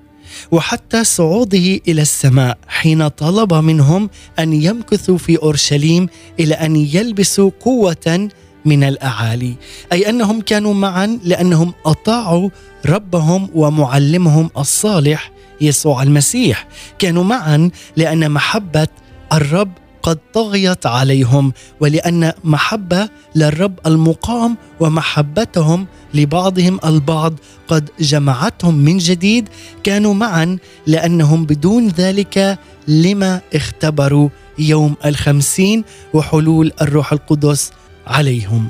وحتى 0.51 1.05
صعوده 1.05 1.81
إلى 1.89 2.03
السماء 2.03 2.59
حين 2.69 3.09
طلب 3.09 3.55
منهم 3.55 4.11
أن 4.39 4.53
يمكثوا 4.53 5.19
في 5.19 5.39
أورشليم 5.39 6.09
إلى 6.41 6.55
أن 6.55 6.77
يلبسوا 6.77 7.51
قوة 7.61 8.29
من 8.67 8.85
الأعالي. 8.85 9.55
أي 9.93 10.09
أنهم 10.09 10.41
كانوا 10.41 10.75
معا 10.75 11.19
لأنهم 11.25 11.73
أطاعوا 11.87 12.51
ربهم 12.87 13.49
ومعلمهم 13.55 14.51
الصالح 14.59 15.33
يسوع 15.61 16.03
المسيح. 16.03 16.67
كانوا 16.99 17.25
معا 17.25 17.71
لأن 17.97 18.31
محبة 18.31 18.89
الرب 19.33 19.73
قد 20.03 20.19
طغيت 20.35 20.87
عليهم 20.87 21.53
ولأن 21.81 22.33
محبة 22.45 23.09
للرب 23.35 23.79
المقام 23.87 24.57
ومحبتهم 24.81 25.87
لبعضهم 26.15 26.81
البعض 26.85 27.35
قد 27.69 27.91
جمعتهم 28.01 28.75
من 28.75 28.99
جديد. 28.99 29.49
كانوا 29.85 30.15
معا 30.15 30.59
لأنهم 30.87 31.45
بدون 31.47 31.89
ذلك 31.89 32.59
لما 32.89 33.41
اختبروا 33.55 34.29
يوم 34.59 34.95
الخمسين 35.05 35.85
وحلول 36.15 36.73
الروح 36.81 37.13
القدس 37.13 37.73
عليهم. 38.07 38.69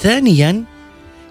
ثانيا 0.00 0.64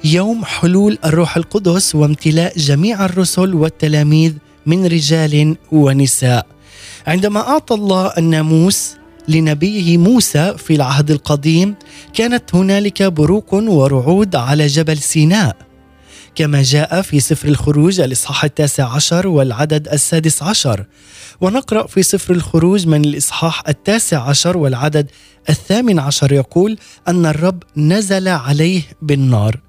يوم 0.04 0.46
حلول 0.46 0.98
الروح 1.06 1.38
القدس 1.38 1.96
وامتلاء 1.96 2.58
جميع 2.58 3.06
الرسل 3.06 3.54
والتلاميذ 3.54 4.34
من 4.66 4.86
رجال 4.86 5.56
ونساء. 5.72 6.48
عندما 7.08 7.40
أعطى 7.40 7.76
الله 7.76 8.14
الناموس 8.18 8.96
لنبيه 9.28 9.98
موسى 9.98 10.54
في 10.58 10.76
العهد 10.76 11.12
القديم 11.12 11.76
كانت 12.14 12.56
هنالك 12.56 13.04
بروق 13.04 13.54
ورعود 13.54 14.36
على 14.36 14.68
جبل 14.68 14.98
سيناء. 14.98 15.69
كما 16.40 16.62
جاء 16.62 17.02
في 17.02 17.20
سفر 17.20 17.48
الخروج 17.48 18.00
الإصحاح 18.00 18.44
التاسع 18.44 18.88
عشر 18.94 19.28
والعدد 19.28 19.88
السادس 19.88 20.44
عشر. 20.44 20.86
ونقرأ 21.42 21.88
في 21.88 22.04
سفر 22.04 22.34
الخروج 22.34 22.88
من 22.88 23.06
الإصحاح 23.06 23.64
التاسع 23.68 24.22
عشر 24.22 24.58
والعدد 24.58 25.12
الثامن 25.50 26.00
عشر 26.00 26.32
يقول 26.32 26.78
أن 27.08 27.26
الرب 27.26 27.64
نزل 27.78 28.28
عليه 28.28 28.82
بالنار. 29.02 29.60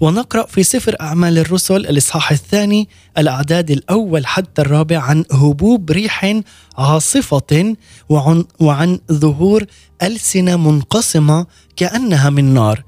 ونقرأ 0.00 0.46
في 0.46 0.62
سفر 0.62 0.96
أعمال 1.00 1.38
الرسل 1.38 1.76
الإصحاح 1.86 2.30
الثاني 2.30 2.88
الأعداد 3.18 3.70
الأول 3.70 4.26
حتى 4.26 4.62
الرابع 4.62 4.98
عن 4.98 5.24
هبوب 5.32 5.90
ريح 5.90 6.40
عاصفة 6.78 7.76
وعن, 8.08 8.44
وعن 8.60 8.98
ظهور 9.12 9.64
ألسنة 10.02 10.56
منقسمة 10.56 11.46
كأنها 11.76 12.30
من 12.30 12.54
نار. 12.54 12.84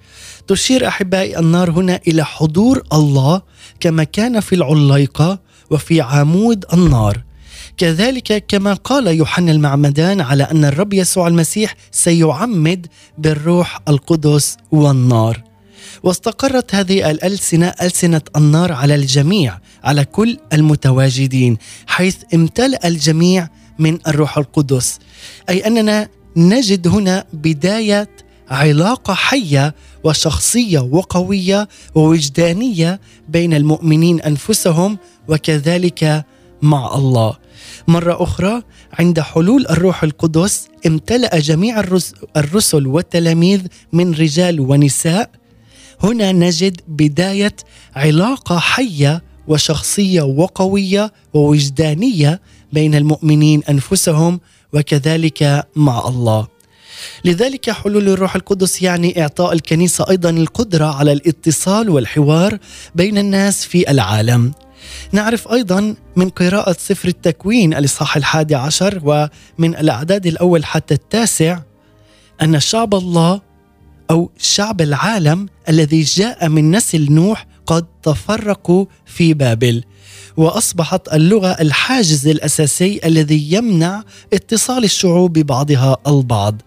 تشير 0.47 0.89
أحبائي 0.89 1.39
النار 1.39 1.71
هنا 1.71 2.01
إلى 2.09 2.25
حضور 2.25 2.83
الله 2.93 3.43
كما 3.81 4.05
كان 4.05 4.41
في 4.41 4.55
العليقة 4.55 5.41
وفي 5.71 6.01
عمود 6.01 6.65
النار. 6.73 7.23
كذلك 7.77 8.45
كما 8.49 8.75
قال 8.75 9.07
يوحنا 9.07 9.53
المعمدان 9.53 10.21
على 10.21 10.43
أن 10.43 10.65
الرب 10.65 10.93
يسوع 10.93 11.29
المسيح 11.29 11.75
سيعمد 11.91 12.87
بالروح 13.19 13.81
القدس 13.89 14.57
والنار. 14.73 15.43
واستقرت 16.03 16.75
هذه 16.75 17.11
الألسنة 17.11 17.75
ألسنة 17.83 18.21
النار 18.37 18.73
على 18.73 18.95
الجميع 18.95 19.59
على 19.85 20.05
كل 20.05 20.39
المتواجدين 20.53 21.59
حيث 21.87 22.17
امتلأ 22.35 22.89
الجميع 22.89 23.49
من 23.79 23.99
الروح 24.07 24.39
القدس. 24.39 24.99
أي 25.49 25.67
أننا 25.67 26.09
نجد 26.37 26.89
هنا 26.89 27.25
بداية 27.33 28.09
علاقة 28.51 29.15
حية 29.15 29.75
وشخصية 30.05 30.79
وقوية 30.79 31.69
ووجدانية 31.95 33.01
بين 33.29 33.55
المؤمنين 33.55 34.21
أنفسهم 34.21 34.99
وكذلك 35.29 36.25
مع 36.63 36.95
الله. 36.95 37.37
مرة 37.89 38.23
أخرى 38.23 38.63
عند 38.99 39.21
حلول 39.21 39.67
الروح 39.71 40.03
القدس 40.03 40.69
امتلأ 40.87 41.39
جميع 41.39 41.81
الرس- 41.81 42.15
الرسل 42.37 42.87
والتلاميذ 42.87 43.61
من 43.93 44.15
رجال 44.15 44.61
ونساء. 44.61 45.31
هنا 46.03 46.33
نجد 46.33 46.81
بداية 46.89 47.57
علاقة 47.97 48.59
حية 48.59 49.23
وشخصية 49.49 50.23
وقوية 50.23 51.13
ووجدانية 51.35 52.41
بين 52.73 52.95
المؤمنين 52.95 53.63
أنفسهم 53.65 54.41
وكذلك 54.73 55.67
مع 55.77 56.09
الله. 56.09 56.47
لذلك 57.25 57.71
حلول 57.71 58.09
الروح 58.09 58.35
القدس 58.35 58.83
يعني 58.83 59.23
إعطاء 59.23 59.53
الكنيسة 59.53 60.11
أيضا 60.11 60.31
القدرة 60.31 60.85
على 60.85 61.13
الاتصال 61.13 61.91
والحوار 61.91 62.59
بين 62.95 63.19
الناس 63.19 63.65
في 63.65 63.91
العالم. 63.91 64.53
نعرف 65.13 65.49
أيضا 65.49 65.95
من 66.17 66.29
قراءة 66.29 66.77
سفر 66.79 67.09
التكوين 67.09 67.75
الإصحاح 67.75 68.17
الحادي 68.17 68.55
عشر 68.55 69.01
ومن 69.05 69.77
الأعداد 69.77 70.27
الأول 70.27 70.65
حتى 70.65 70.95
التاسع 70.95 71.59
أن 72.43 72.61
شعب 72.61 72.95
الله 72.95 73.41
أو 74.11 74.31
شعب 74.39 74.81
العالم 74.81 75.49
الذي 75.69 76.03
جاء 76.03 76.49
من 76.49 76.71
نسل 76.71 77.13
نوح 77.13 77.47
قد 77.67 77.87
تفرقوا 78.03 78.87
في 79.07 79.35
بابل 79.35 79.85
وأصبحت 80.37 81.15
اللغة 81.15 81.49
الحاجز 81.49 82.27
الأساسي 82.27 83.01
الذي 83.05 83.53
يمنع 83.53 84.03
اتصال 84.33 84.85
الشعوب 84.85 85.33
ببعضها 85.33 85.97
البعض. 86.07 86.63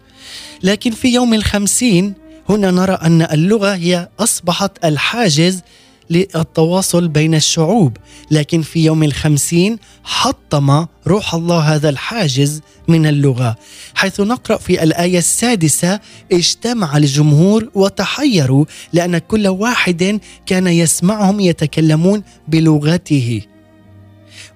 لكن 0.64 0.92
في 0.92 1.08
يوم 1.08 1.34
الخمسين 1.34 2.14
هنا 2.50 2.72
نرى 2.72 2.94
أن 2.94 3.22
اللغة 3.22 3.76
هي 3.76 4.10
أصبحت 4.20 4.86
الحاجز 4.86 5.62
للتواصل 6.10 7.08
بين 7.08 7.36
الشعوب. 7.36 7.98
لكن 8.32 8.62
في 8.62 8.86
يوم 8.86 9.04
الخمسين 9.04 9.78
حطم 10.04 10.86
روح 11.08 11.34
الله 11.34 11.60
هذا 11.60 11.90
الحاجز 11.90 12.62
من 12.88 13.06
اللغة. 13.06 13.56
حيث 13.96 14.20
نقرأ 14.20 14.58
في 14.58 14.84
الآية 14.84 15.18
السادسة 15.18 16.00
اجتمع 16.32 16.98
الجمهور 16.98 17.70
وتحيروا 17.76 18.66
لأن 18.94 19.18
كل 19.18 19.48
واحد 19.48 20.20
كان 20.46 20.68
يسمعهم 20.68 21.40
يتكلمون 21.40 22.24
بلغته. 22.48 23.42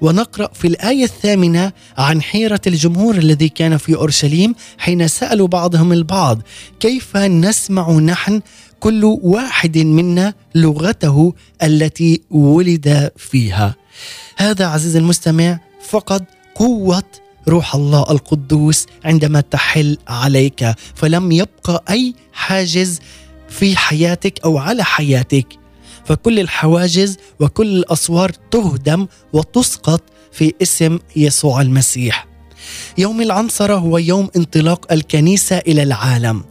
ونقرأ 0.04 0.50
في 0.54 0.68
الآية 0.68 1.04
الثامنة 1.04 1.72
عن 1.98 2.22
حيرة 2.22 2.62
الجمهور 2.68 3.16
الذي 3.16 3.50
كان 3.50 3.78
في 3.78 3.96
أورشليم 3.96 4.56
حين 4.78 5.08
سألوا 5.08 5.48
بعضهم 5.48 5.94
البعض 5.94 6.42
كيف 6.80 7.18
نسمع 7.18 7.92
نحن 7.92 8.42
كل 8.80 9.04
واحد 9.06 9.78
منا 9.78 10.34
لغته 10.56 11.34
التي 11.63 12.22
ولد 12.32 13.12
فيها؟ 13.18 13.76
هذا 14.38 14.66
عزيزي 14.66 15.00
المستمع 15.00 15.60
فقد 15.89 16.26
قوة 16.56 17.04
روح 17.48 17.76
الله 17.76 18.12
القدوس 18.12 18.86
عندما 19.06 19.42
تحل 19.42 19.98
عليك 20.08 20.76
فلم 20.96 21.32
يبقى 21.32 21.84
أي 21.89 22.16
حاجز 22.34 23.00
في 23.50 23.78
حياتك 23.78 24.39
أو 24.46 24.58
على 24.58 24.84
حياتك 24.84 25.62
فكل 26.06 26.39
الحواجز 26.39 27.18
وكل 27.39 27.68
الأسوار 27.68 28.32
تهدم 28.52 29.08
وتسقط 29.34 30.02
في 30.32 30.54
اسم 30.62 31.00
يسوع 31.16 31.62
المسيح. 31.62 32.28
يوم 32.98 33.22
العنصره 33.22 33.76
هو 33.76 33.98
يوم 33.98 34.30
انطلاق 34.36 34.92
الكنيسة 34.92 35.58
إلى 35.58 35.84
العالم. 35.84 36.44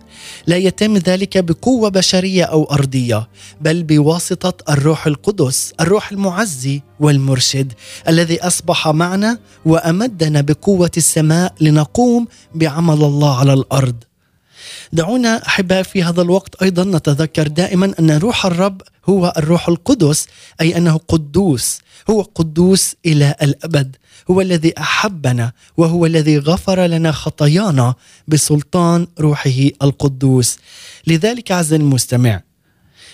لا 0.46 0.56
يتم 0.56 0.96
ذلك 0.96 1.38
بقوة 1.38 1.88
بشرية 1.88 2.44
أو 2.44 2.64
أرضية، 2.64 3.28
بل 3.60 3.82
بواسطة 3.82 4.72
الروح 4.72 5.06
القدس، 5.06 5.72
الروح 5.80 6.12
المعزي 6.12 6.82
والمرشد 7.00 7.72
الذي 8.08 8.40
أصبح 8.40 8.88
معنا 8.88 9.38
وأمدنا 9.66 10.40
بقوة 10.40 10.90
السماء 10.96 11.54
لنقوم 11.60 12.26
بعمل 12.54 12.94
الله 12.94 13.38
على 13.38 13.52
الأرض. 13.52 13.96
دعونا 14.92 15.46
احباء 15.46 15.82
في 15.82 16.02
هذا 16.02 16.22
الوقت 16.22 16.62
أيضا 16.62 16.84
نتذكر 16.84 17.48
دائما 17.48 17.94
أن 17.98 18.10
روح 18.10 18.46
الرب 18.46 18.82
هو 19.08 19.32
الروح 19.36 19.68
القدس 19.68 20.26
أي 20.60 20.76
أنه 20.76 21.00
قدوس 21.08 21.78
هو 22.10 22.22
قدوس 22.22 22.94
إلى 23.06 23.34
الأبد 23.42 23.96
هو 24.30 24.40
الذي 24.40 24.78
أحبنا 24.78 25.52
وهو 25.76 26.06
الذي 26.06 26.38
غفر 26.38 26.86
لنا 26.86 27.12
خطايانا 27.12 27.94
بسلطان 28.28 29.06
روحه 29.20 29.68
القدوس. 29.82 30.58
لذلك 31.06 31.52
عز 31.52 31.72
المستمع 31.72 32.42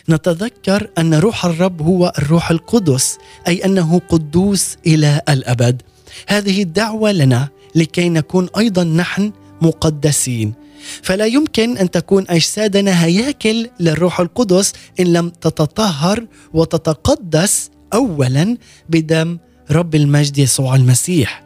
نتذكر 0.09 0.91
أن 0.99 1.15
روح 1.15 1.45
الرب 1.45 1.83
هو 1.83 2.13
الروح 2.19 2.51
القدس 2.51 3.19
أي 3.49 3.65
أنه 3.65 4.01
قدوس 4.09 4.77
إلى 4.87 5.23
الأبد. 5.29 5.83
هذه 6.27 6.63
الدعوه 6.63 7.13
لنا 7.13 7.49
لكي 7.75 8.09
نكون 8.09 8.49
أيضا 8.59 8.85
نحن 8.85 9.33
مقدسين. 9.63 10.55
فلا 11.03 11.27
يمكن 11.27 11.79
أن 11.79 11.91
تكون 11.91 12.25
أجسادنا 12.29 13.05
هياكل 13.05 13.71
للروح 13.81 14.21
القدس 14.21 14.73
إن 15.01 15.13
لم 15.13 15.29
تتطهر 15.29 16.27
وتتقدس 16.55 17.71
اولا 17.95 18.57
بدم 18.89 19.39
رب 19.71 19.95
المجد 19.95 20.39
يسوع 20.39 20.75
المسيح. 20.77 21.45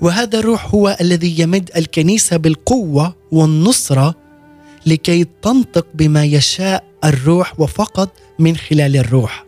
وهذا 0.00 0.38
الروح 0.38 0.74
هو 0.74 0.96
الذي 1.00 1.40
يمد 1.40 1.70
الكنيسة 1.76 2.36
بالقوة 2.36 3.14
والنصرة 3.32 4.14
لكي 4.86 5.26
تنطق 5.42 5.86
بما 5.94 6.24
يشاء 6.24 6.84
الروح 7.04 7.60
وفقط 7.60 8.12
من 8.38 8.56
خلال 8.56 8.96
الروح. 8.96 9.44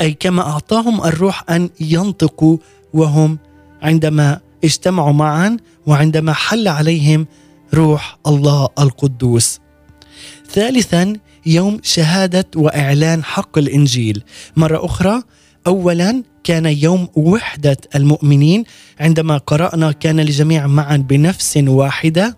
أي 0.00 0.12
كما 0.12 0.42
أعطاهم 0.42 1.04
الروح 1.04 1.50
أن 1.50 1.70
ينطقوا 1.80 2.58
وهم 2.92 3.38
عندما 3.82 4.40
اجتمعوا 4.64 5.12
معا 5.12 5.56
وعندما 5.86 6.32
حل 6.32 6.68
عليهم 6.68 7.26
روح 7.74 8.18
الله 8.26 8.68
القدوس. 8.78 9.60
ثالثا 10.52 11.12
يوم 11.46 11.80
شهادة 11.82 12.46
وإعلان 12.56 13.24
حق 13.24 13.58
الإنجيل، 13.58 14.22
مرة 14.56 14.84
أخرى 14.84 15.22
اولا 15.66 16.22
كان 16.44 16.66
يوم 16.66 17.08
وحدة 17.16 17.76
المؤمنين 17.94 18.64
عندما 19.00 19.36
قرأنا 19.38 19.92
كان 19.92 20.20
الجميع 20.20 20.66
معا 20.66 20.96
بنفس 20.96 21.56
واحدة. 21.56 22.36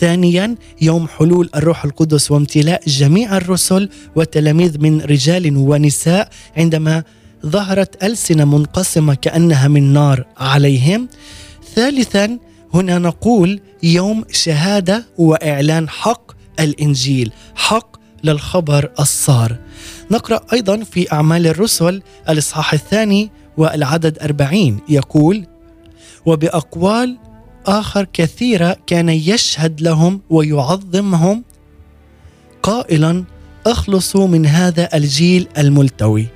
ثانيا 0.00 0.54
يوم 0.80 1.08
حلول 1.08 1.50
الروح 1.56 1.84
القدس 1.84 2.30
وامتلاء 2.30 2.82
جميع 2.86 3.36
الرسل 3.36 3.88
والتلاميذ 4.16 4.80
من 4.80 5.00
رجال 5.00 5.56
ونساء 5.56 6.28
عندما 6.56 7.02
ظهرت 7.44 8.04
ألسنة 8.04 8.44
منقسمة 8.44 9.14
كأنها 9.14 9.68
من 9.68 9.92
نار 9.92 10.26
عليهم. 10.36 11.08
ثالثا 11.74 12.38
هنا 12.74 12.98
نقول 12.98 13.60
يوم 13.82 14.24
شهادة 14.30 15.06
وإعلان 15.18 15.88
حق 15.88 16.32
الإنجيل، 16.60 17.32
حق 17.54 17.96
للخبر 18.24 18.90
الصار. 19.00 19.56
نقرأ 20.10 20.40
أيضا 20.52 20.84
في 20.84 21.12
أعمال 21.12 21.46
الرسل 21.46 22.02
الإصحاح 22.28 22.72
الثاني 22.72 23.30
والعدد 23.56 24.18
أربعين 24.18 24.80
يقول: 24.88 25.46
وبأقوال 26.26 27.18
آخر 27.66 28.06
كثيرة 28.12 28.76
كان 28.86 29.08
يشهد 29.08 29.80
لهم 29.80 30.20
ويعظمهم 30.30 31.44
قائلا 32.62 33.24
أخلصوا 33.66 34.26
من 34.26 34.46
هذا 34.46 34.88
الجيل 34.94 35.48
الملتوي. 35.58 36.26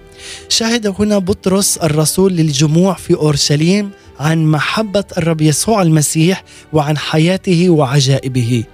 شهد 0.48 0.94
هنا 0.98 1.18
بطرس 1.18 1.76
الرسول 1.76 2.33
للجموع 2.33 2.94
في 2.94 3.14
أورشليم 3.14 3.90
عن 4.20 4.44
محبة 4.44 5.04
الرب 5.18 5.40
يسوع 5.40 5.83
المسيح 5.83 6.44
وعن 6.72 6.98
حياته 6.98 7.70
وعجائبه. 7.70 8.64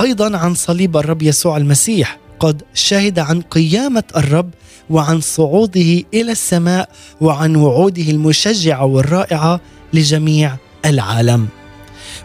أيضا 0.00 0.36
عن 0.36 0.54
صليب 0.54 0.96
الرب 0.96 1.22
يسوع 1.22 1.56
المسيح 1.56 2.18
قد 2.40 2.62
شهد 2.74 3.18
عن 3.18 3.40
قيامة 3.40 4.02
الرب 4.16 4.50
وعن 4.90 5.20
صعوده 5.20 6.02
إلى 6.14 6.32
السماء 6.32 6.88
وعن 7.20 7.56
وعوده 7.56 8.02
المشجعة 8.02 8.84
والرائعة 8.84 9.60
لجميع 9.92 10.56
العالم. 10.84 11.48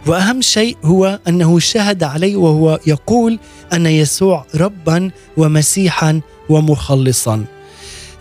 وأهم 0.06 0.42
شيء 0.42 0.76
هو 0.84 1.20
أنه 1.28 1.58
شهد 1.58 2.02
عليه 2.02 2.36
وهو 2.36 2.80
يقول 2.86 3.38
أن 3.72 3.86
يسوع 3.86 4.46
ربا 4.54 5.10
ومسيحا 5.36 6.20
ومخلصا. 6.48 7.44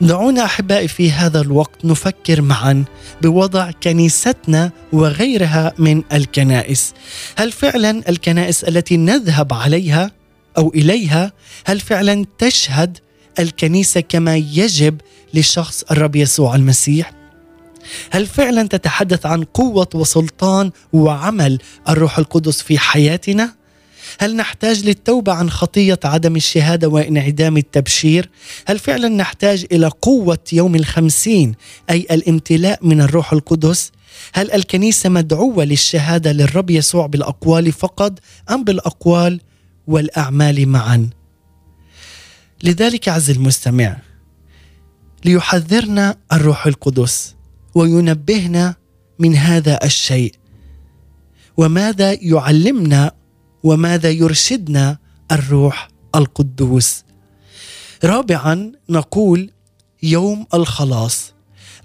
دعونا 0.01 0.45
أحبائي 0.45 0.87
في 0.87 1.11
هذا 1.11 1.41
الوقت 1.41 1.85
نفكر 1.85 2.41
معا 2.41 2.85
بوضع 3.21 3.71
كنيستنا 3.83 4.71
وغيرها 4.93 5.73
من 5.77 6.03
الكنائس. 6.13 6.93
هل 7.35 7.51
فعلا 7.51 8.09
الكنائس 8.09 8.63
التي 8.63 8.97
نذهب 8.97 9.53
عليها 9.53 10.11
أو 10.57 10.69
إليها 10.69 11.31
هل 11.65 11.79
فعلا 11.79 12.25
تشهد 12.37 12.97
الكنيسة 13.39 13.99
كما 14.01 14.35
يجب 14.35 15.01
لشخص 15.33 15.83
الرب 15.91 16.15
يسوع 16.15 16.55
المسيح؟ 16.55 17.11
هل 18.11 18.25
فعلا 18.25 18.67
تتحدث 18.67 19.25
عن 19.25 19.43
قوة 19.43 19.89
وسلطان 19.93 20.71
وعمل 20.93 21.59
الروح 21.89 22.17
القدس 22.17 22.61
في 22.61 22.79
حياتنا؟ 22.79 23.55
هل 24.19 24.35
نحتاج 24.35 24.85
للتوبة 24.85 25.33
عن 25.33 25.49
خطية 25.49 25.99
عدم 26.03 26.35
الشهادة 26.35 26.87
وانعدام 26.87 27.57
التبشير؟ 27.57 28.29
هل 28.67 28.79
فعلا 28.79 29.07
نحتاج 29.07 29.65
إلى 29.71 29.87
قوة 29.87 30.39
يوم 30.53 30.75
الخمسين 30.75 31.55
أي 31.89 32.07
الامتلاء 32.11 32.79
من 32.81 33.01
الروح 33.01 33.33
القدس؟ 33.33 33.91
هل 34.33 34.51
الكنيسة 34.51 35.09
مدعوة 35.09 35.63
للشهادة 35.63 36.31
للرب 36.31 36.69
يسوع 36.69 37.05
بالأقوال 37.05 37.71
فقط 37.71 38.19
أم 38.49 38.63
بالأقوال 38.63 39.41
والأعمال 39.87 40.67
معا؟ 40.67 41.09
لذلك 42.63 43.09
عز 43.09 43.29
المستمع 43.29 43.97
ليحذرنا 45.25 46.17
الروح 46.33 46.67
القدس 46.67 47.35
وينبهنا 47.75 48.75
من 49.19 49.35
هذا 49.35 49.79
الشيء 49.83 50.33
وماذا 51.57 52.13
يعلمنا 52.21 53.11
وماذا 53.65 54.09
يرشدنا 54.09 54.97
الروح 55.31 55.87
القدوس. 56.15 57.03
رابعا 58.03 58.71
نقول 58.89 59.49
يوم 60.03 60.45
الخلاص. 60.53 61.33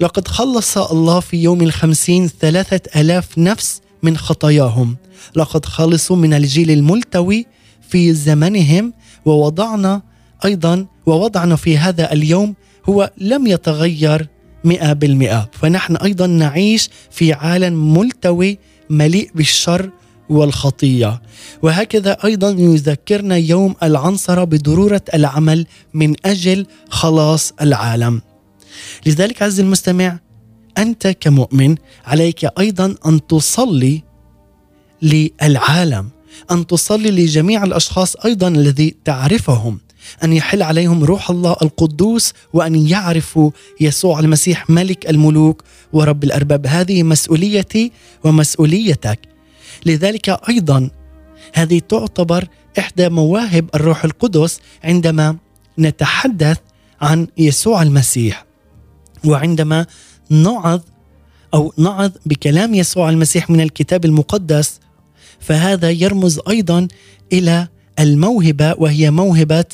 لقد 0.01 0.29
خلص 0.29 0.79
الله 0.79 1.21
في 1.21 1.37
يوم 1.43 1.63
الخمسين 1.63 2.29
ثلاثة 2.41 3.01
ألاف 3.01 3.39
نفس 3.39 3.81
من 4.03 4.17
خطاياهم. 4.17 4.97
لقد 5.37 5.67
خلصوا 5.67 6.17
من 6.17 6.35
الجيل 6.35 6.71
الملتوي 6.71 7.47
في 7.89 8.15
زمنهم 8.15 8.93
ووضعنا 9.25 10.03
أيضا 10.45 10.87
ووضعنا 11.07 11.57
في 11.57 11.79
هذا 11.79 12.13
اليوم 12.13 12.55
هو 12.89 13.11
لم 13.19 13.47
يتغير 13.47 14.29
مئة 14.65 14.93
بالمئة. 14.93 15.51
فنحن 15.53 15.97
أيضا 15.97 16.27
نعيش 16.27 16.91
في 17.11 17.33
عالم 17.33 17.99
ملتوي 17.99 18.59
مليء 18.91 19.31
بالشر 19.35 19.91
والخطية. 20.31 21.23
وهكذا 21.63 22.17
أيضا 22.25 22.51
يذكرنا 22.51 23.37
يوم 23.37 23.75
العنصره 23.83 24.45
بضرورة 24.45 25.03
العمل 25.15 25.67
من 25.95 26.15
أجل 26.25 26.67
خلاص 26.89 27.53
العالم. 27.61 28.21
لذلك 29.07 29.43
عز 29.43 29.61
المستمع 29.61 30.19
أنت 30.79 31.07
كمؤمن 31.21 31.75
عليك 32.07 32.45
أيضا 32.59 32.95
أن 33.07 33.27
تصلي 33.27 34.03
للعالم 35.03 36.09
أن 36.51 36.67
تصلي 36.67 37.11
لجميع 37.11 37.65
الأشخاص 37.65 38.17
أيضا 38.17 38.49
الذي 38.49 38.97
تعرفهم 39.05 39.81
أن 40.25 40.33
يحل 40.33 40.63
عليهم 40.63 41.05
روح 41.05 41.31
الله 41.31 41.57
القدوس 41.63 42.33
وأن 42.53 42.87
يعرفوا 42.87 43.51
يسوع 43.81 44.21
المسيح 44.21 44.71
ملك 44.71 45.11
الملوك 45.11 45.65
ورب 45.93 46.25
الأرباب. 46.25 46.67
هذه 46.67 47.03
مسؤوليتي 47.03 47.93
ومسؤوليتك. 48.25 49.21
لذلك 49.87 50.29
أيضا 50.49 50.91
هذه 51.55 51.81
تعتبر 51.89 52.49
إحدى 52.79 53.09
مواهب 53.09 53.71
الروح 53.75 54.05
القدس 54.05 54.61
عندما 54.85 55.37
نتحدث 55.79 56.59
عن 57.01 57.27
يسوع 57.39 57.83
المسيح. 57.83 58.47
وعندما 59.25 59.87
نعظ 60.31 60.81
أو 61.55 61.73
نعظ 61.79 62.11
بكلام 62.27 62.75
يسوع 62.75 63.11
المسيح 63.11 63.51
من 63.51 63.61
الكتاب 63.61 64.05
المقدس 64.05 64.81
فهذا 65.41 65.91
يرمز 65.91 66.41
أيضا 66.49 66.89
إلى 67.33 67.69
الموهبة 67.99 68.75
وهي 68.79 69.11
موهبة 69.11 69.65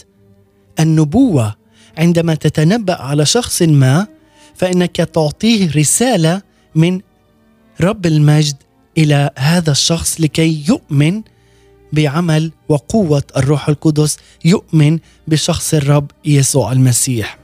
النبوة. 0.80 1.54
عندما 1.98 2.34
تتنبأ 2.34 3.02
على 3.02 3.26
شخص 3.26 3.62
ما 3.62 4.06
فإنك 4.54 4.96
تعطيه 4.96 5.70
رسالة 5.76 6.42
من 6.74 7.00
رب 7.80 8.06
المجد 8.06 8.56
إلى 8.98 9.30
هذا 9.38 9.70
الشخص 9.70 10.20
لكي 10.20 10.64
يؤمن 10.68 11.22
بعمل 11.92 12.52
وقوة 12.68 13.22
الروح 13.36 13.68
القدس 13.68 14.16
يؤمن 14.44 14.98
بشخص 15.28 15.74
الرب 15.74 16.10
يسوع 16.24 16.72
المسيح. 16.72 17.38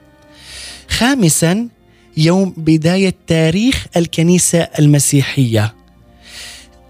خامسا 0.89 1.69
يوم 2.17 2.55
بداية 2.57 3.15
تاريخ 3.27 3.87
الكنيسة 3.97 4.59
المسيحية. 4.59 5.75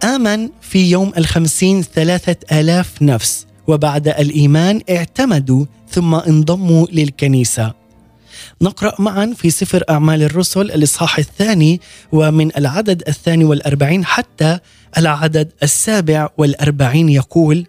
آمن 0.05 0.48
في 0.61 0.90
يوم 0.90 1.12
الخمسين 1.18 1.83
ثلاثة 1.83 2.61
آلاف 2.61 3.03
نفس 3.03 3.46
وبعد 3.66 4.09
الإيمان 4.09 4.81
اعتمدوا 4.90 5.64
ثم 5.90 6.14
انضموا 6.14 6.87
للكنيسة. 6.92 7.82
نقرأ 8.62 8.94
معا 8.98 9.35
في 9.37 9.51
سفر 9.51 9.85
أعمال 9.90 10.22
الرسل 10.22 10.61
الإصحاح 10.61 11.18
الثاني 11.18 11.81
ومن 12.12 12.57
العدد 12.57 13.03
الثاني 13.09 13.44
والأربعين 13.44 14.05
حتى 14.05 14.59
العدد 14.98 15.53
السابع 15.62 16.29
والأربعين 16.38 17.09
يقول 17.09 17.66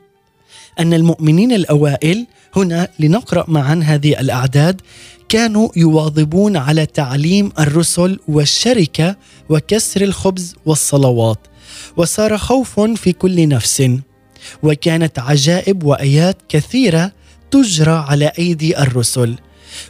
أن 0.80 0.94
المؤمنين 0.94 1.52
الأوائل 1.52 2.28
هنا 2.56 2.88
لنقرأ 3.00 3.46
معا 3.48 3.82
هذه 3.84 4.20
الأعداد 4.20 4.82
كانوا 5.30 5.70
يواظبون 5.76 6.58
على 6.58 6.86
تعليم 6.86 7.52
الرسل 7.60 8.20
والشركة 8.28 9.16
وكسر 9.50 10.02
الخبز 10.02 10.56
والصلوات 10.66 11.40
وصار 11.98 12.38
خوف 12.38 12.80
في 12.80 13.12
كل 13.12 13.48
نفس 13.48 13.90
وكانت 14.64 15.20
عجائب 15.20 15.84
وآيات 15.84 16.38
كثيرة 16.50 17.12
تجرى 17.52 18.06
على 18.10 18.32
أيدي 18.40 18.80
الرسل. 18.80 19.36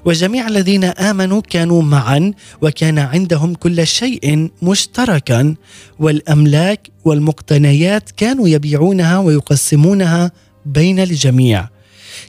وجميع 0.05 0.47
الذين 0.47 0.83
آمنوا 0.83 1.41
كانوا 1.41 1.81
معا 1.81 2.31
وكان 2.61 2.99
عندهم 2.99 3.53
كل 3.53 3.87
شيء 3.87 4.49
مشتركا 4.61 5.55
والأملاك 5.99 6.89
والمقتنيات 7.05 8.11
كانوا 8.11 8.47
يبيعونها 8.49 9.17
ويقسمونها 9.17 10.31
بين 10.65 10.99
الجميع. 10.99 11.69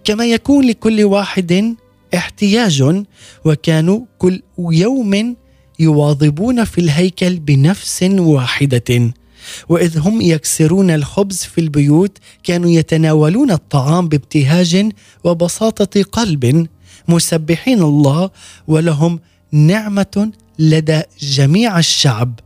كما 0.04 0.26
يكون 0.26 0.66
لكل 0.66 1.04
واحد 1.04 1.74
احتياج 2.14 3.04
وكانوا 3.44 4.00
كل 4.18 4.42
يوم 4.58 5.36
يواظبون 5.78 6.64
في 6.64 6.80
الهيكل 6.80 7.38
بنفس 7.38 8.02
واحدة. 8.02 9.12
وإذ 9.68 9.98
هم 9.98 10.20
يكسرون 10.20 10.90
الخبز 10.90 11.38
في 11.44 11.60
البيوت 11.60 12.18
كانوا 12.42 12.70
يتناولون 12.70 13.50
الطعام 13.50 14.08
بابتهاج 14.08 14.90
وبساطة 15.24 16.02
قلب. 16.02 16.66
مسبحين 17.08 17.82
الله 17.82 18.30
ولهم 18.68 19.20
نعمة 19.52 20.32
لدى 20.58 21.02
جميع 21.20 21.78
الشعب. 21.78 22.40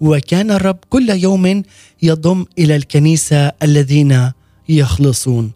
وكان 0.00 0.50
الرب 0.50 0.78
كل 0.88 1.10
يوم 1.10 1.62
يضم 2.02 2.46
إلى 2.58 2.76
الكنيسة 2.76 3.52
الذين 3.62 4.32
يخلصون. 4.68 5.52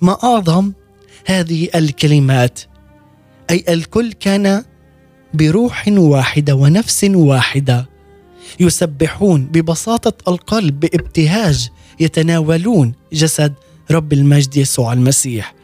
ما 0.00 0.18
أعظم 0.24 0.72
هذه 1.26 1.68
الكلمات 1.74 2.60
أي 3.50 3.64
الكل 3.68 4.12
كان 4.12 4.64
بروح 5.34 5.88
واحدة 5.88 6.54
ونفس 6.54 7.04
واحدة. 7.04 7.88
يسبحون 8.60 9.44
ببساطة 9.46 10.32
القلب 10.32 10.80
بابتهاج 10.80 11.68
يتناولون 12.00 12.92
جسد 13.12 13.54
رب 13.90 14.12
المجد 14.12 14.56
يسوع 14.56 14.92
المسيح. 14.92 15.54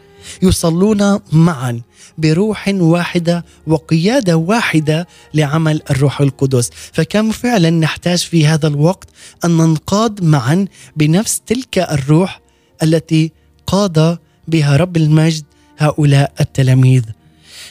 يصلون 0.42 1.20
معا 1.32 1.80
بروح 2.18 2.68
واحدة 2.74 3.44
وقيادة 3.66 4.36
واحدة 4.36 5.06
لعمل 5.34 5.82
الروح 5.90 6.20
القدس. 6.20 6.70
فكم 6.92 7.30
فعلا 7.30 7.70
نحتاج 7.70 8.18
في 8.18 8.46
هذا 8.46 8.68
الوقت 8.68 9.08
أن 9.44 9.50
ننقاد 9.50 10.24
معا 10.24 10.66
بنفس 10.96 11.40
تلك 11.46 11.78
الروح 11.78 12.40
التي 12.82 13.32
قاد 13.66 14.18
بها 14.48 14.76
رب 14.76 14.96
المجد 14.96 15.44
هؤلاء 15.78 16.32
التلاميذ. 16.40 17.02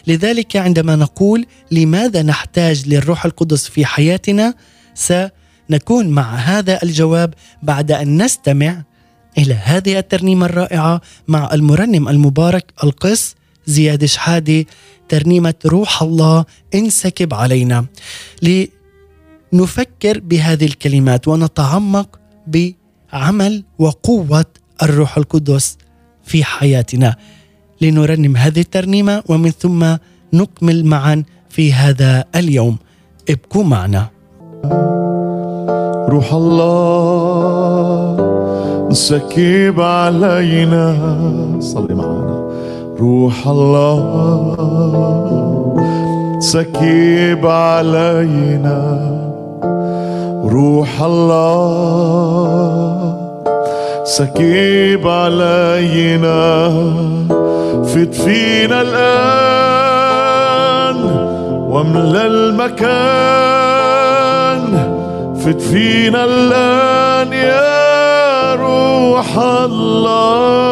لذلك 0.07 0.55
عندما 0.55 0.95
نقول 0.95 1.45
لماذا 1.71 2.21
نحتاج 2.21 2.87
للروح 2.87 3.25
القدس 3.25 3.67
في 3.67 3.85
حياتنا 3.85 4.53
سنكون 4.95 6.07
مع 6.07 6.35
هذا 6.35 6.83
الجواب 6.83 7.33
بعد 7.63 7.91
أن 7.91 8.23
نستمع 8.23 8.83
إلى 9.37 9.53
هذه 9.53 9.99
الترنيمة 9.99 10.45
الرائعة 10.45 11.01
مع 11.27 11.53
المرنم 11.53 12.09
المبارك 12.09 12.73
القس 12.83 13.35
زياد 13.65 14.05
شحادي 14.05 14.67
ترنيمة 15.09 15.53
روح 15.65 16.01
الله 16.01 16.45
انسكب 16.75 17.33
علينا. 17.33 17.85
لنفكر 18.41 20.19
بهذه 20.19 20.65
الكلمات 20.65 21.27
ونتعمق 21.27 22.19
بعمل 22.47 23.63
وقوة 23.79 24.45
الروح 24.83 25.17
القدس 25.17 25.77
في 26.23 26.43
حياتنا. 26.43 27.15
لنرنم 27.81 28.37
هذه 28.37 28.59
الترنيمة 28.59 29.23
ومن 29.27 29.51
ثم 29.51 29.95
نكمل 30.33 30.85
معا 30.85 31.23
في 31.49 31.73
هذا 31.73 32.25
اليوم. 32.35 32.77
ابقوا 33.29 33.63
معنا. 33.63 34.09
روح 36.09 36.33
الله. 36.33 38.28
سكيب 38.91 39.81
علينا. 39.81 40.95
صلي 41.59 41.95
معنا. 41.95 42.49
روح 42.99 43.47
الله. 43.47 44.55
سكيب 46.39 47.47
علينا. 47.47 48.99
روح 50.45 51.01
الله. 51.01 51.69
سكيب 54.03 55.07
علينا. 55.07 56.69
فت 57.83 58.15
فينا 58.15 58.81
الآن 58.81 59.85
واملى 61.69 62.27
المكان. 62.27 63.49
فت 65.35 65.61
فينا 65.61 66.23
الآن 66.23 67.33
يا 67.33 67.88
روح 68.79 69.31
الله 69.37 70.69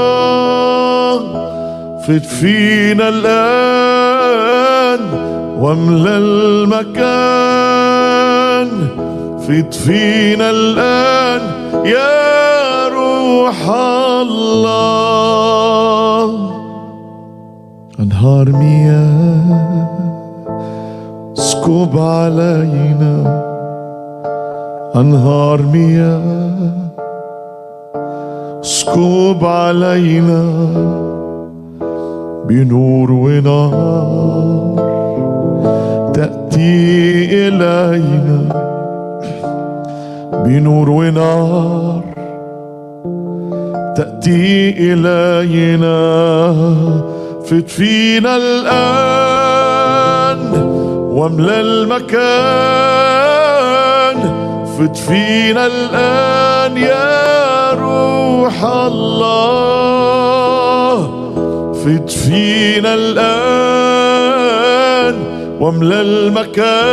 فت 2.01 2.25
فينا 2.25 3.09
الآن 3.09 4.99
واملى 5.59 6.17
المكان. 6.17 7.27
فت 9.39 9.73
فينا 9.73 10.49
الآن 10.49 11.41
يا 11.85 12.87
روح 12.87 13.69
الله. 14.21 15.07
أنهار 17.99 18.49
مياه 18.49 19.87
اسكب 21.37 21.99
علينا. 21.99 23.15
أنهار 24.95 25.61
مياه 25.61 26.86
اسكب 28.63 29.45
علينا 29.45 30.43
بنور 32.45 33.11
ونار 33.11 34.77
تأتي 36.13 37.25
إلينا 37.47 38.39
بنور 40.33 40.89
ونار 40.89 42.01
تأتي 43.95 44.69
إلينا 44.93 45.97
فت 47.45 47.69
فينا 47.69 48.35
الآن 48.35 49.77
واملى 51.11 51.59
المكان 51.61 52.17
فت 54.77 54.97
فينا 54.97 55.65
الآن 55.67 56.77
يا 56.77 57.46
روح 57.73 58.63
الله. 58.63 59.77
فت 61.73 62.09
فينا 62.09 62.93
الآن 62.93 64.37
واملى 65.59 66.01
المكان. 66.01 66.87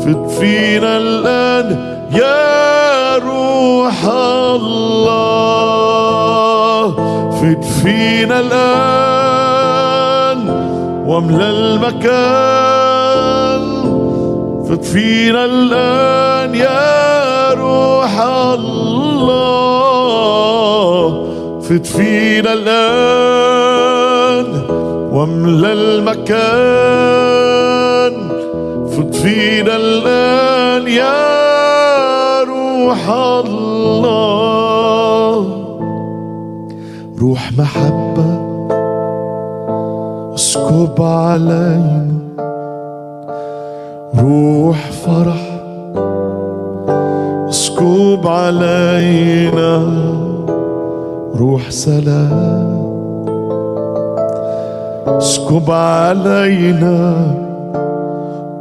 فت 0.00 0.30
فينا 0.40 0.96
الآن 0.96 1.68
يا 2.12 3.16
روح 3.16 4.04
الله. 4.54 5.28
فت 7.30 7.64
فينا 7.82 8.40
الآن 8.40 9.38
واملى 11.06 11.46
المكان. 11.50 12.58
فت 14.68 14.84
فينا 14.84 15.44
الآن 15.44 16.54
يا 16.54 17.17
روح 17.54 18.20
الله 18.20 19.38
فت 21.60 21.86
فينا 21.86 22.52
الآن 22.52 24.46
واملى 25.12 25.72
المكان. 25.72 27.18
فت 28.88 29.14
فينا 29.14 29.76
الآن 29.76 30.88
يا 30.88 32.42
روح 32.44 33.08
الله. 33.10 34.28
روح 37.20 37.52
محبة 37.58 38.30
اسكب 40.34 41.02
علينا. 41.02 42.18
روح 44.18 44.90
فرح 45.06 45.47
اسكب 47.78 48.26
علينا. 48.26 49.82
روح 51.36 51.70
سلام. 51.70 52.78
اسكب 55.06 55.70
علينا 55.70 57.14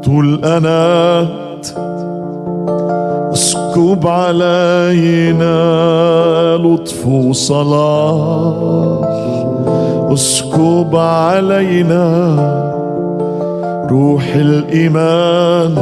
طول 0.05 0.45
أنات 0.45 1.67
اسكب 3.33 4.07
علينا 4.07 5.57
لطف 6.57 7.07
وصلاح. 7.07 8.55
اسكب 10.13 10.95
علينا 10.95 12.35
روح 13.89 14.35
الإيمان. 14.35 15.75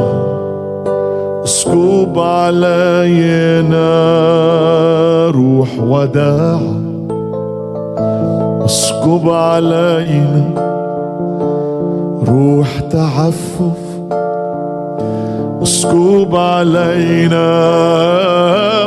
اسكب 1.45 2.19
علينا 2.19 3.87
روح 5.29 5.69
وداع. 5.79 6.59
اسكب 8.65 9.29
علينا 9.29 10.45
روح 12.27 12.79
تعفف. 12.79 13.79
اسكب 15.61 16.35
علينا 16.35 17.47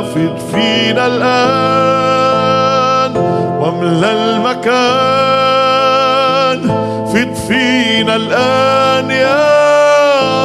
فت 0.01 0.39
فينا 0.51 1.07
الآن 1.07 2.03
واملى 3.61 4.11
المكان. 4.11 4.99
فت 7.13 7.37
فينا 7.47 8.15
الآن 8.15 9.11
يا 9.11 9.68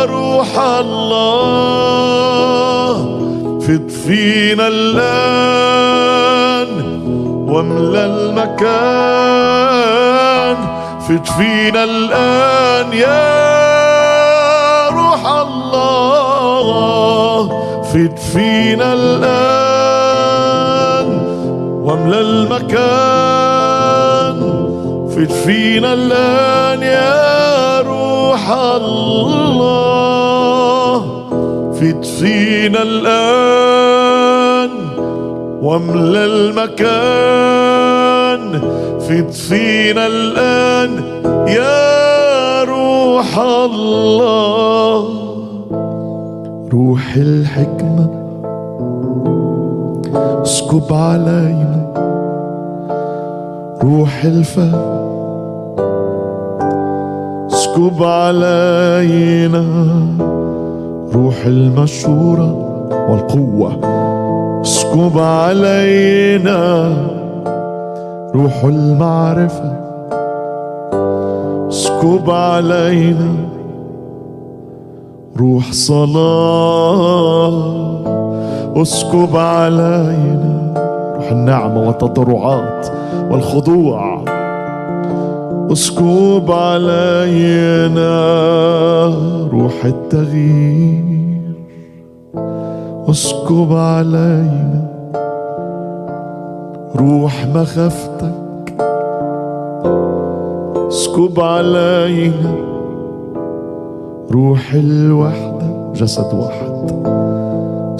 روح 0.04 0.58
الله 0.58 1.94
فت 3.60 3.90
فينا 3.90 4.68
الآن 4.68 6.68
واملى 7.48 8.06
المكان 8.06 9.34
فت 11.08 11.28
فينا 11.28 11.84
الآن 11.84 12.92
يا 12.92 13.34
روح 14.88 15.26
الله 15.26 16.62
فت 17.82 18.18
فينا 18.18 18.92
الآن 18.92 19.34
واملى 21.84 22.20
المكان 22.20 23.34
فت 25.10 25.32
فينا 25.32 25.92
الآن 25.92 26.82
يا 26.82 27.80
روح 27.80 28.50
الله 28.50 29.93
فت 31.84 32.04
فينا 32.04 32.82
الآن 32.82 34.70
واملى 35.62 36.24
المكان. 36.24 37.60
فت 39.00 39.34
فينا 39.34 40.06
الآن 40.06 40.90
يا 41.48 42.64
روح 42.64 43.38
الله. 43.38 45.08
روح 46.72 47.14
الحكمة 47.16 48.08
اسكب 50.42 50.92
علينا. 50.92 51.92
روح 53.82 54.24
الفهم 54.24 55.04
اسكب 57.52 58.02
علينا. 58.02 59.64
روح 61.14 61.46
المشورة 61.46 62.52
والقوة. 63.10 63.72
اسكب 64.62 65.18
علينا 65.18 66.92
روح 68.34 68.64
المعرفة. 68.64 69.76
اسكب 71.68 72.30
علينا 72.30 73.34
روح 75.40 75.72
صلاة. 75.72 77.54
اسكب 78.82 79.36
علينا 79.36 80.74
روح 81.16 81.30
النعمة 81.30 81.86
والتضرعات 81.86 82.86
والخضوع. 83.30 84.13
اسكب 85.72 86.50
علينا 86.50 88.14
روح 89.52 89.84
التغيير. 89.84 91.04
اسكب 93.10 93.72
علينا 93.72 94.84
روح 96.96 97.46
مخافتك 97.54 98.74
اسكب 100.88 101.40
علينا 101.40 102.54
روح 104.32 104.74
الوحدة 104.74 105.92
جسد 105.94 106.34
واحد. 106.34 106.74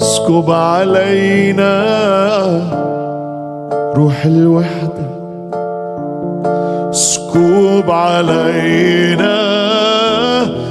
اسكب 0.01 0.51
علينا 0.51 1.85
روح 3.95 4.25
الوحدة. 4.25 5.14
اسكب 6.95 7.91
علينا 7.91 9.35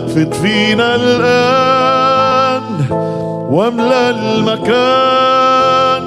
فت 0.09 0.35
فينا 0.35 0.95
الآن 0.95 2.65
واملى 3.51 4.11
المكان. 4.11 6.05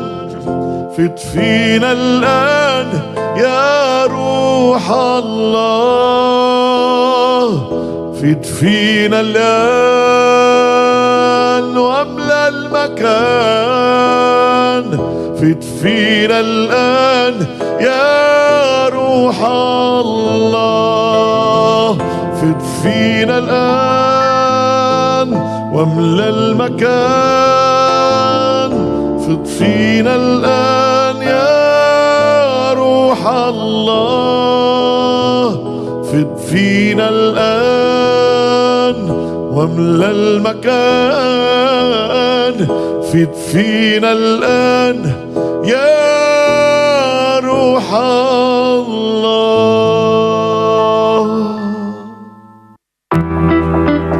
فت 0.97 1.19
فينا 1.19 1.91
الآن 1.91 2.87
يا 3.37 4.05
روح 4.05 4.91
الله. 4.91 5.87
فت 8.21 8.45
فينا 8.45 9.19
الآن 9.21 10.57
واملى 11.77 12.47
المكان. 12.47 13.77
فت 15.37 15.63
فينا 15.81 16.39
الآن 16.39 17.45
يا 17.79 18.66
روح 19.17 19.39
الله. 20.05 21.07
فت 22.39 22.61
فينا 22.83 23.37
الآن 23.37 25.29
واملى 25.73 26.29
المكان. 26.29 26.87
فت 29.19 29.47
فينا 29.47 30.13
الآن 30.15 31.21
يا 31.21 32.73
روح 32.73 33.27
الله. 33.27 34.27
فت 36.03 36.39
فينا 36.49 37.09
الآن 37.09 38.97
واملى 39.51 40.11
المكان. 40.11 41.47
فت 43.09 43.35
فينا 43.51 44.11
الآن 44.11 44.97
يا 45.65 46.16
روح 47.87 47.93
الله. 47.93 49.47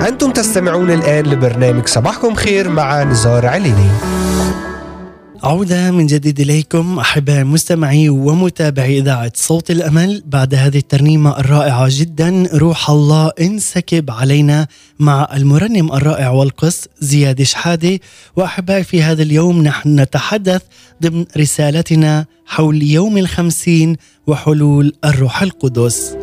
أنتم 0.07 0.31
تستمعون 0.31 0.91
الآن 0.91 1.25
لبرنامج 1.25 1.87
صباحكم 1.87 2.35
خير 2.35 2.69
مع 2.69 3.03
نزار 3.03 3.45
عليني. 3.45 3.89
عودة 5.47 5.91
من 5.91 6.05
جديد 6.05 6.39
إليكم 6.39 6.99
أحباء 6.99 7.43
مستمعي 7.43 8.09
ومتابعي 8.09 8.99
إذاعة 8.99 9.31
صوت 9.35 9.71
الأمل. 9.71 10.23
بعد 10.25 10.55
هذه 10.55 10.77
الترنيمة 10.77 11.39
الرائعة 11.39 11.87
جدا 11.89 12.49
روح 12.53 12.89
الله 12.89 13.31
انسكب 13.41 14.11
علينا 14.11 14.67
مع 14.99 15.27
المرنم 15.33 15.93
الرائع 15.93 16.29
والقس 16.29 16.87
زياد 16.99 17.43
شحادة 17.43 17.99
وأحبائي 18.35 18.83
في 18.83 19.03
هذا 19.03 19.23
اليوم 19.23 19.63
نحن 19.63 19.99
نتحدث 19.99 20.61
ضمن 21.03 21.25
رسالتنا 21.37 22.25
حول 22.45 22.83
يوم 22.83 23.17
الخمسين 23.17 23.95
وحلول 24.27 24.93
الروح 25.05 25.41
القدس. 25.41 26.15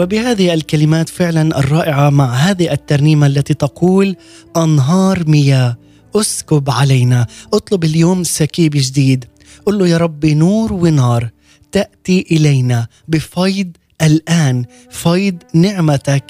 وبهذه 0.00 0.54
الكلمات 0.54 1.08
فعلا 1.08 1.58
الرائعة 1.58 2.10
مع 2.10 2.34
هذه 2.34 2.72
الترنيمة 2.72 3.26
التي 3.26 3.54
تقول 3.54 4.16
أنهار 4.56 5.24
مياه. 5.26 5.81
اسكب 6.16 6.70
علينا 6.70 7.26
اطلب 7.52 7.84
اليوم 7.84 8.24
سكيب 8.24 8.72
جديد. 8.74 9.24
قل 9.66 9.78
له 9.78 9.88
يا 9.88 9.96
ربي 9.96 10.34
نور 10.34 10.72
ونار 10.72 11.30
تأتي 11.72 12.26
إلينا 12.30 12.86
بفيض 13.08 13.70
الآن 14.02 14.64
فيض 14.90 15.36
نعمتك 15.54 16.24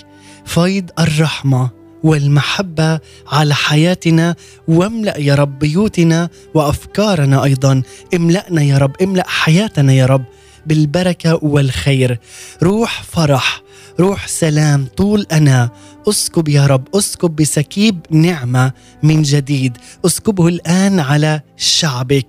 فيض 0.44 0.90
الرحمة 0.98 1.70
والمحبة 2.02 3.00
على 3.28 3.54
حياتنا. 3.54 4.36
واملأ 4.68 5.18
يا 5.18 5.34
رب 5.34 5.58
بيوتنا 5.58 6.28
وأفكارنا 6.54 7.44
أيضا. 7.44 7.82
املأنا 8.14 8.62
يا 8.62 8.78
رب 8.78 8.96
املأ 9.02 9.24
حياتنا 9.28 9.92
يا 9.92 10.06
رب 10.06 10.24
بالبركة 10.66 11.38
والخير. 11.42 12.18
روح 12.62 13.02
فرح 13.02 13.62
روح 14.00 14.28
سلام 14.28 14.86
طول 14.96 15.26
أنا. 15.32 15.70
أسكب 16.08 16.48
يا 16.48 16.66
رب 16.66 16.88
أسكب 16.94 17.36
بسكيب 17.36 18.00
نعمة 18.10 18.72
من 19.02 19.22
جديد. 19.22 19.76
أسكبه 20.06 20.48
الآن 20.48 21.00
على 21.00 21.40
شعبك. 21.56 22.26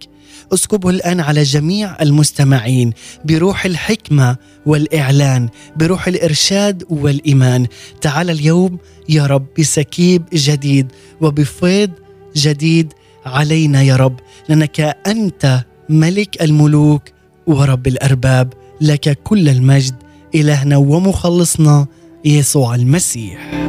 أسكبه 0.53 0.89
الآن 0.89 1.19
على 1.19 1.43
جميع 1.43 2.01
المستمعين. 2.01 2.93
بروح 3.25 3.65
الحكمة 3.65 4.37
والإعلان 4.65 5.49
بروح 5.75 6.07
الإرشاد 6.07 6.83
والإيمان. 6.89 7.67
تعال 8.01 8.29
اليوم 8.29 8.77
يا 9.09 9.25
رب 9.25 9.45
بسكيب 9.59 10.23
جديد 10.33 10.91
وبفيض 11.21 11.91
جديد 12.35 12.93
علينا 13.25 13.81
يا 13.81 13.95
رب. 13.95 14.19
لأنك 14.49 14.79
أنت 15.07 15.65
ملك 15.89 16.41
الملوك 16.41 17.03
ورب 17.47 17.87
الأرباب. 17.87 18.53
لك 18.81 19.19
كل 19.23 19.49
المجد. 19.49 19.95
إلهنا 20.35 20.77
ومخلصنا 20.77 21.87
يسوع 22.25 22.75
المسيح. 22.75 23.63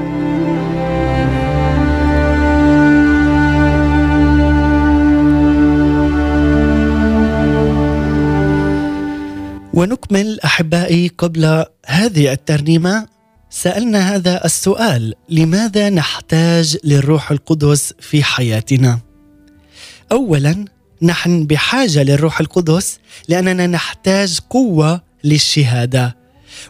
ونكمل 9.75 10.41
أحبائي 10.41 11.09
قبل 11.19 11.65
هذه 11.87 12.33
الترنيمة. 12.33 13.07
سألنا 13.51 14.15
هذا 14.15 14.45
السؤال 14.45 15.15
لماذا 15.29 15.91
نحتاج 15.91 16.77
للروح 16.85 17.31
القدس 17.31 17.95
في 18.01 18.25
حياتنا؟ 18.25 19.01
اولا 20.13 20.65
نحن 21.03 21.47
بحاجة 21.47 22.03
للروح 22.03 22.41
القدس 22.41 22.99
لأننا 23.29 23.67
نحتاج 23.67 24.39
قوة 24.51 25.01
للشهادة. 25.25 26.24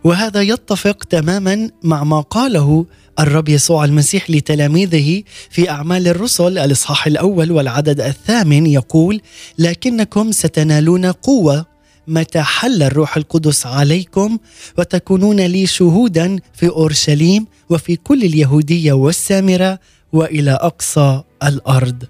وهذا 0.04 0.42
يتفق 0.42 1.04
تماما 1.04 1.70
مع 1.82 2.04
ما 2.04 2.20
قاله 2.20 2.86
الرب 3.20 3.48
يسوع 3.48 3.84
المسيح 3.84 4.30
لتلاميذه 4.30 5.22
في 5.50 5.70
أعمال 5.70 6.08
الرسل 6.08 6.58
الإصحاح 6.58 7.06
الأول 7.06 7.52
والعدد 7.52 8.00
الثامن 8.00 8.66
يقول 8.66 9.20
لكنكم 9.58 10.32
ستنالون 10.32 11.06
قوة 11.06 11.66
متى 12.06 12.42
حل 12.42 12.82
الروح 12.82 13.16
القدس 13.16 13.66
عليكم 13.66 14.38
وتكونون 14.78 15.40
لي 15.40 15.66
شهودا 15.66 16.38
في 16.54 16.68
أورشليم 16.68 17.46
وفي 17.70 17.96
كل 17.96 18.22
اليهودية 18.22 18.92
والسامرة 18.92 19.78
وإلى 20.12 20.50
أقصى 20.50 21.22
الأرض. 21.42 22.04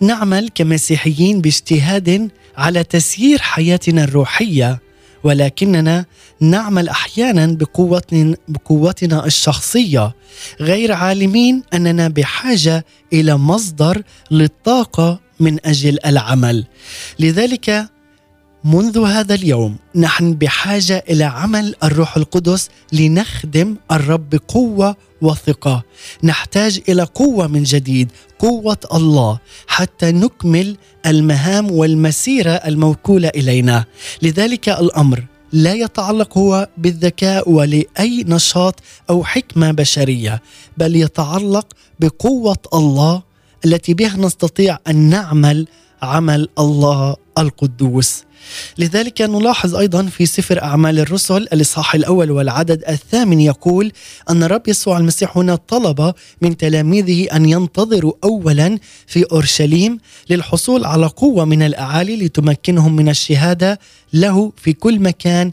نعمل 0.00 0.48
كمسيحيين 0.54 1.40
باجتهاد 1.40 2.30
على 2.56 2.84
تسيير 2.84 3.38
حياتنا 3.38 4.04
الروحية 4.04 4.80
ولكننا 5.24 6.04
نعمل 6.40 6.88
أحيانا 6.88 7.46
بقوتنا 7.46 8.36
بقوتنا 8.48 9.26
الشخصية 9.26 10.14
غير 10.60 10.92
عالمين 10.92 11.62
أننا 11.74 12.08
بحاجة 12.08 12.84
إلى 13.12 13.36
مصدر 13.36 14.02
للطاقة 14.30 15.20
من 15.40 15.66
أجل 15.66 15.98
العمل. 16.06 16.66
لذلك 17.18 17.88
منذ 18.64 18.98
هذا 18.98 19.34
اليوم 19.34 19.76
نحن 19.94 20.34
بحاجة 20.34 21.04
إلى 21.10 21.24
عمل 21.24 21.74
الروح 21.82 22.16
القدس 22.16 22.68
لنخدم 22.92 23.76
الرب 23.92 24.30
بقوة 24.30 24.96
وثقة. 25.22 25.82
نحتاج 26.22 26.80
إلى 26.88 27.02
قوة 27.02 27.46
من 27.46 27.62
جديد 27.62 28.08
قوة 28.38 28.78
الله 28.94 29.38
حتى 29.66 30.12
نكمل 30.12 30.76
المهام 31.06 31.70
والمسيرة 31.70 32.50
الموكولة 32.50 33.28
إلينا. 33.28 33.84
لذلك 34.22 34.68
الأمر 34.68 35.24
لا 35.52 35.74
يتعلق 35.74 36.38
هو 36.38 36.68
بالذكاء 36.78 37.50
ولأي 37.50 38.24
نشاط 38.28 38.80
أو 39.10 39.24
حكمة 39.24 39.70
بشرية 39.70 40.42
بل 40.76 40.96
يتعلق 40.96 41.66
بقوة 42.00 42.58
الله 42.74 43.22
التي 43.64 43.94
بها 43.94 44.16
نستطيع 44.16 44.78
أن 44.88 44.96
نعمل 44.96 45.66
عمل 46.02 46.48
الله 46.58 47.16
القدوس. 47.38 48.22
لذلك 48.78 49.22
نلاحظ 49.22 49.74
أيضا 49.76 50.02
في 50.06 50.26
سفر 50.26 50.62
أعمال 50.62 50.98
الرسل 50.98 51.36
الإصحاح 51.52 51.94
الأول 51.94 52.30
والعدد 52.30 52.84
الثامن 52.88 53.40
يقول 53.40 53.92
أن 54.30 54.42
الرب 54.42 54.68
يسوع 54.68 54.98
المسيح 54.98 55.36
هنا 55.38 55.54
طلب 55.54 56.14
من 56.42 56.56
تلاميذه 56.56 57.36
أن 57.36 57.46
ينتظروا 57.48 58.12
اولا 58.24 58.78
في 59.06 59.24
أورشليم 59.32 59.98
للحصول 60.30 60.84
على 60.84 61.06
قوة 61.06 61.44
من 61.44 61.62
الأعالي 61.62 62.16
لتمكنهم 62.16 62.96
من 62.96 63.08
الشهادة 63.08 63.78
له 64.12 64.52
في 64.56 64.72
كل 64.72 65.00
مكان 65.00 65.52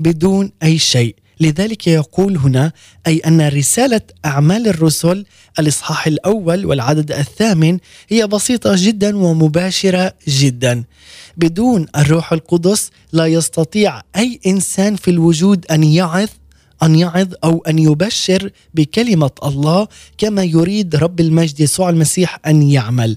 بدون 0.00 0.50
أي 0.62 0.78
شيء. 0.78 1.16
لذلك 1.40 1.86
يقول 1.86 2.36
هنا 2.36 2.72
أي 3.06 3.18
أن 3.18 3.48
رسالة 3.48 4.00
أعمال 4.24 4.68
الرسل 4.68 5.24
الإصحاح 5.58 6.06
الأول 6.06 6.66
والعدد 6.66 7.12
الثامن 7.12 7.78
هي 8.08 8.26
بسيطة 8.26 8.72
جدا 8.76 9.16
ومباشرة 9.16 10.14
جدا. 10.28 10.84
بدون 11.36 11.86
الروح 11.96 12.32
القدس 12.32 12.90
لا 13.12 13.26
يستطيع 13.26 14.02
أي 14.16 14.40
إنسان 14.46 14.96
في 14.96 15.10
الوجود 15.10 15.66
أن 15.70 15.84
يعظ 15.84 16.28
أن 16.82 16.94
يعظ 16.94 17.28
أو 17.44 17.62
أن 17.68 17.78
يبشر 17.78 18.50
بكلمة 18.74 19.30
الله 19.44 19.88
كما 20.18 20.44
يريد 20.44 20.96
رب 20.96 21.20
المجد 21.20 21.60
يسوع 21.60 21.90
المسيح 21.90 22.40
أن 22.46 22.62
يعمل. 22.62 23.16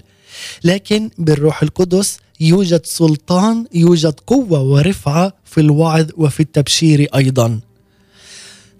لكن 0.64 1.10
بالروح 1.18 1.62
القدس 1.62 2.18
يوجد 2.40 2.86
سلطان 2.86 3.66
يوجد 3.74 4.14
قوة 4.26 4.60
ورفعة 4.62 5.32
في 5.44 5.60
الوعظ 5.60 6.06
وفي 6.16 6.40
التبشير 6.40 7.08
أيضا. 7.14 7.60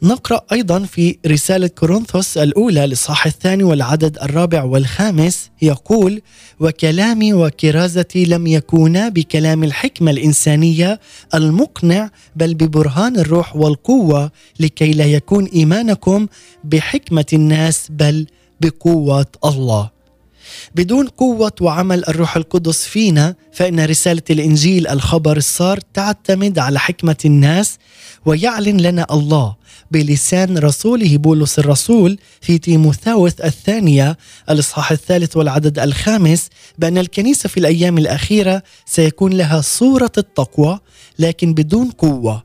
نقرأ 0.02 0.40
أيضا 0.52 0.78
في 0.84 1.18
رسالة 1.26 1.66
كورنثوس 1.66 2.38
الأولى 2.38 2.84
الإصحاح 2.84 3.26
الثاني 3.26 3.62
والعدد 3.62 4.18
الرابع 4.22 4.62
والخامس. 4.62 5.50
يقول 5.62 6.22
وكلامي 6.60 7.32
وكرازتي 7.32 8.24
لم 8.24 8.46
يكونا 8.46 9.08
بكلام 9.08 9.64
الحكمة 9.64 10.10
الإنسانية 10.10 11.00
المقنع 11.34 12.10
بل 12.36 12.54
ببرهان 12.54 13.18
الروح 13.18 13.56
والقوة 13.56 14.30
لكي 14.60 14.90
لا 14.90 15.04
يكون 15.04 15.44
إيمانكم 15.44 16.26
بحكمة 16.64 17.26
الناس 17.32 17.86
بل 17.90 18.26
بقوة 18.60 19.26
الله. 19.44 19.90
بدون 20.74 21.06
قوة 21.06 21.52
وعمل 21.60 22.04
الروح 22.08 22.36
القدس 22.36 22.84
فينا 22.84 23.34
فإن 23.52 23.84
رسالة 23.84 24.22
الإنجيل 24.30 24.88
الخبر 24.88 25.36
الصار 25.36 25.80
تعتمد 25.94 26.58
على 26.58 26.78
حكمة 26.78 27.16
الناس 27.24 27.78
ويعلن 28.26 28.80
لنا 28.80 29.06
الله 29.10 29.56
بلسان 29.90 30.58
رسوله 30.58 31.16
بولس 31.16 31.58
الرسول 31.58 32.18
في 32.40 32.58
تيموثاوث 32.58 33.40
الثانية 33.40 34.16
الإصحاح 34.50 34.92
الثالث 34.92 35.36
والعدد 35.36 35.78
الخامس 35.78 36.48
بأن 36.78 36.98
الكنيسة 36.98 37.48
في 37.48 37.60
الأيام 37.60 37.98
الأخيرة 37.98 38.62
سيكون 38.86 39.32
لها 39.32 39.60
صورة 39.60 40.12
التقوى 40.18 40.78
لكن 41.18 41.54
بدون 41.54 41.90
قوة. 41.90 42.42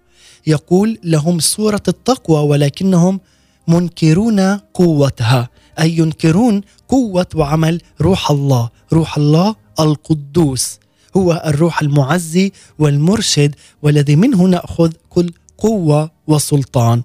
يقول 0.47 0.99
لهم 1.03 1.39
صورة 1.39 1.83
التقوى 1.87 2.39
ولكنهم 2.39 3.19
منكرون 3.67 4.57
قوتها. 4.57 5.49
أي 5.79 5.97
ينكرون 5.97 6.61
قوة 6.89 7.27
وعمل 7.35 7.81
روح 8.01 8.31
الله. 8.31 8.69
روح 8.93 9.17
الله 9.17 9.55
القدوس. 9.79 10.79
هو 11.17 11.43
الروح 11.45 11.81
المعزي 11.81 12.51
والمرشد 12.79 13.55
والذي 13.81 14.15
منه 14.15 14.43
نأخذ 14.43 14.91
كل 15.09 15.31
قوة 15.57 16.11
وسلطان. 16.27 17.03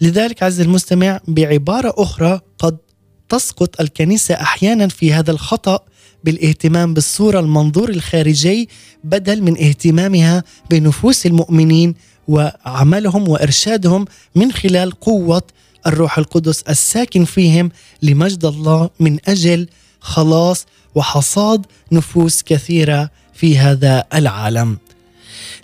لذلك 0.00 0.42
عز 0.42 0.60
المستمع 0.60 1.20
بعبارة 1.28 1.94
أخرى 1.96 2.40
قد 2.58 2.76
تسقط 3.28 3.80
الكنيسة 3.80 4.34
أحيانا 4.34 4.88
في 4.88 5.12
هذا 5.12 5.30
الخطأ 5.30 5.80
بالاهتمام 6.24 6.94
بالصورة 6.94 7.40
المنظور 7.40 7.88
الخارجي 7.88 8.68
بدل 9.04 9.42
من 9.42 9.58
اهتمامها 9.58 10.44
بنفوس 10.70 11.26
المؤمنين 11.26 11.94
وعملهم 12.28 13.28
وإرشادهم 13.28 14.04
من 14.34 14.52
خلال 14.52 14.90
قوة 14.90 15.42
الروح 15.86 16.18
القدس 16.18 16.62
الساكن 16.62 17.24
فيهم 17.24 17.70
لمجد 18.02 18.44
الله 18.44 18.90
من 19.00 19.18
أجل 19.28 19.68
خلاص 20.00 20.66
وحصاد 20.94 21.66
نفوس 21.92 22.42
كثيرة 22.42 23.10
في 23.34 23.58
هذا 23.58 24.04
العالم. 24.14 24.78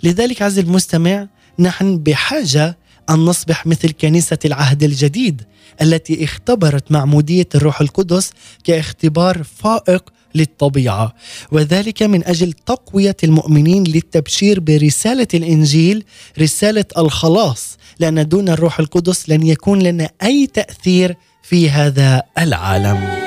لذلك 0.03 0.41
عز 0.41 0.59
المستمع 0.59 1.27
نحن 1.59 1.97
بحاجة 1.97 2.77
أن 3.09 3.15
نصبح 3.15 3.67
مثل 3.67 3.91
كنيسة 3.91 4.37
العهد 4.45 4.83
الجديد 4.83 5.41
التي 5.81 6.23
اختبرت 6.23 6.91
معمودية 6.91 7.47
الروح 7.55 7.81
القدس 7.81 8.31
كاختبار 8.63 9.43
فائق 9.43 10.09
للطبيعة. 10.35 11.15
وذلك 11.51 12.03
من 12.03 12.25
أجل 12.25 12.53
تقوية 12.53 13.17
المؤمنين 13.23 13.83
للتبشير 13.83 14.59
برسالة 14.59 15.27
الإنجيل 15.33 16.03
رسالة 16.39 16.85
الخلاص 16.97 17.77
لأن 17.99 18.27
دون 18.27 18.49
الروح 18.49 18.79
القدس 18.79 19.29
لن 19.29 19.43
يكون 19.43 19.81
لنا 19.81 20.09
أي 20.23 20.47
تأثير 20.47 21.17
في 21.41 21.69
هذا 21.69 22.23
العالم. 22.37 23.25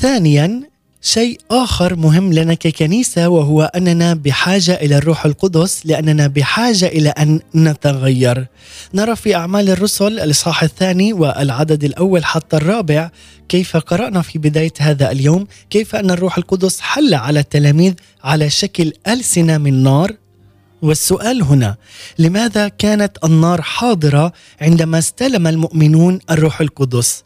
ثانيا 0.00 0.69
شيء 1.02 1.40
آخر 1.50 1.96
مهم 1.96 2.32
لنا 2.32 2.54
ككنيسة 2.54 3.28
وهو 3.28 3.62
أننا 3.62 4.14
بحاجة 4.14 4.74
إلى 4.74 4.96
الروح 4.96 5.24
القدس 5.24 5.86
لأننا 5.86 6.26
بحاجة 6.26 6.86
إلى 6.86 7.08
أن 7.08 7.40
نتغير. 7.54 8.46
نرى 8.94 9.16
في 9.16 9.34
أعمال 9.34 9.70
الرسل 9.70 10.20
الإصحاح 10.20 10.62
الثاني 10.62 11.12
والعدد 11.12 11.84
الأول 11.84 12.24
حتى 12.24 12.56
الرابع 12.56 13.10
كيف 13.48 13.76
قرأنا 13.76 14.22
في 14.22 14.38
بداية 14.38 14.72
هذا 14.78 15.10
اليوم 15.10 15.46
كيف 15.70 15.94
أن 15.96 16.10
الروح 16.10 16.38
القدس 16.38 16.80
حل 16.80 17.14
على 17.14 17.40
التلاميذ 17.40 17.92
على 18.24 18.50
شكل 18.50 18.92
ألسنة 19.08 19.58
من 19.58 19.82
نار؟ 19.82 20.12
والسؤال 20.82 21.42
هنا 21.42 21.76
لماذا 22.18 22.68
كانت 22.68 23.18
النار 23.24 23.62
حاضرة 23.62 24.32
عندما 24.60 24.98
استلم 24.98 25.46
المؤمنون 25.46 26.18
الروح 26.30 26.60
القدس؟ 26.60 27.24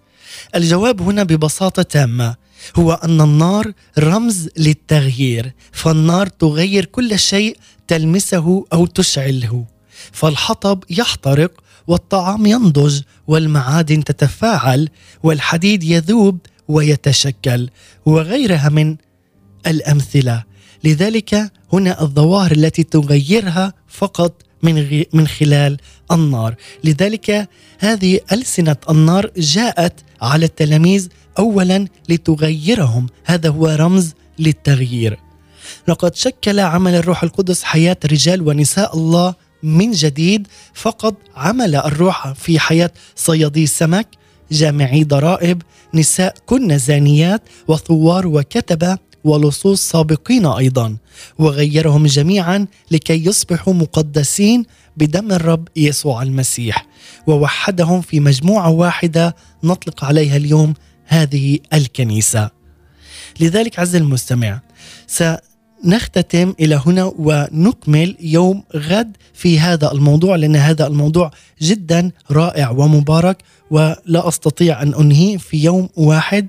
الجواب 0.54 1.02
هنا 1.02 1.22
ببساطة 1.22 1.82
تامة 1.82 2.43
هو 2.76 2.92
أن 2.92 3.20
النار 3.20 3.72
رمز 3.98 4.48
للتغيير 4.56 5.52
فالنار 5.72 6.26
تغير 6.26 6.84
كل 6.84 7.18
شيء 7.18 7.56
تلمسه 7.88 8.64
أو 8.72 8.86
تشعله. 8.86 9.64
فالحطب 10.12 10.84
يحترق 10.90 11.52
والطعام 11.86 12.46
ينضج 12.46 13.00
والمعادن 13.26 14.04
تتفاعل 14.04 14.88
والحديد 15.22 15.84
يذوب 15.84 16.38
ويتشكل 16.68 17.70
وغيرها 18.06 18.68
من 18.68 18.96
الأمثلة. 19.66 20.44
لذلك 20.84 21.52
هنا 21.72 22.02
الظواهر 22.02 22.52
التي 22.52 22.82
تغيرها 22.82 23.72
فقط 23.88 24.42
من 24.62 25.04
من 25.12 25.26
خلال 25.26 25.76
النار. 26.12 26.54
لذلك 26.84 27.48
هذه 27.78 28.20
ألسنة 28.32 28.76
النار 28.90 29.30
جاءت 29.36 30.00
على 30.22 30.46
التلاميذ 30.46 31.08
اولا 31.38 31.88
لتغيرهم. 32.08 33.06
هذا 33.24 33.48
هو 33.48 33.66
رمز 33.66 34.12
للتغيير. 34.38 35.18
لقد 35.88 36.14
شكل 36.14 36.60
عمل 36.60 36.94
الروح 36.94 37.22
القدس 37.22 37.62
حياة 37.62 37.96
رجال 38.04 38.48
ونساء. 38.48 38.96
الله 38.96 39.34
من 39.62 39.90
جديد 39.90 40.46
فقد 40.74 41.14
عمل 41.36 41.74
الروح 41.74 42.32
في 42.32 42.58
حياة 42.58 42.90
صيادي 43.16 43.64
السمك 43.64 44.08
جامعي 44.52 45.04
ضرائب 45.04 45.62
نساء 45.94 46.34
كن 46.46 46.78
زانيات 46.78 47.42
وثوار 47.68 48.26
وكتبه 48.26 48.98
ولصوص 49.24 49.90
سابقين 49.90 50.46
أيضا. 50.46 50.96
وغيرهم 51.38 52.06
جميعا 52.06 52.66
لكي 52.90 53.26
يصبحوا 53.26 53.74
مقدسين 53.74 54.64
بدم 54.96 55.32
الرب 55.32 55.68
يسوع 55.76 56.22
المسيح. 56.22 56.86
ووحدهم 57.26 58.00
في 58.00 58.20
مجموعة 58.20 58.70
واحدة 58.70 59.36
نطلق 59.64 60.04
عليها 60.04 60.36
اليوم 60.36 60.74
هذه 61.06 61.58
الكنيسة. 61.72 62.50
لذلك 63.40 63.78
عز 63.78 63.96
المستمع 63.96 64.60
سنختتم 65.06 66.54
إلى 66.60 66.80
هنا 66.86 67.12
ونكمل 67.18 68.16
يوم 68.20 68.62
غد 68.76 69.16
في 69.34 69.60
هذا 69.60 69.92
الموضوع 69.92 70.36
لأن 70.36 70.56
هذا 70.56 70.86
الموضوع 70.86 71.30
جدا 71.62 72.10
رائع 72.30 72.70
ومبارك 72.70 73.36
ولا 73.70 74.28
أستطيع 74.28 74.82
أن 74.82 74.94
أنهيه 74.94 75.36
في 75.36 75.64
يوم 75.64 75.88
واحد 75.96 76.46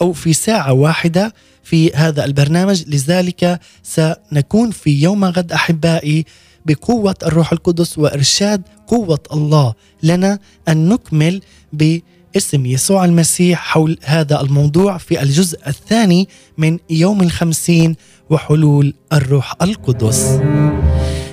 أو 0.00 0.12
في 0.12 0.32
ساعة 0.32 0.72
واحدة 0.72 1.34
في 1.64 1.92
هذا 1.94 2.24
البرنامج. 2.24 2.84
لذلك 2.86 3.60
سنكون 3.82 4.70
في 4.70 4.90
يوم 5.02 5.24
غد 5.24 5.52
أحبائي 5.52 6.24
بقوة 6.66 7.14
الروح 7.22 7.52
القدس 7.52 7.98
وإرشاد 7.98 8.62
قوة 8.86 9.20
الله 9.32 9.74
لنا 10.02 10.38
أن 10.68 10.88
نكمل 10.88 11.40
ب 11.72 11.98
اسم 12.38 12.66
يسوع 12.66 13.04
المسيح 13.04 13.58
حول 13.58 13.98
هذا 14.04 14.40
الموضوع 14.40 14.98
في 14.98 15.22
الجزء 15.22 15.58
الثاني 15.66 16.28
من 16.58 16.78
يوم 16.90 17.22
الخمسين 17.22 17.96
وحلول 18.30 18.94
الروح 19.12 19.54
القدس. 19.62 20.40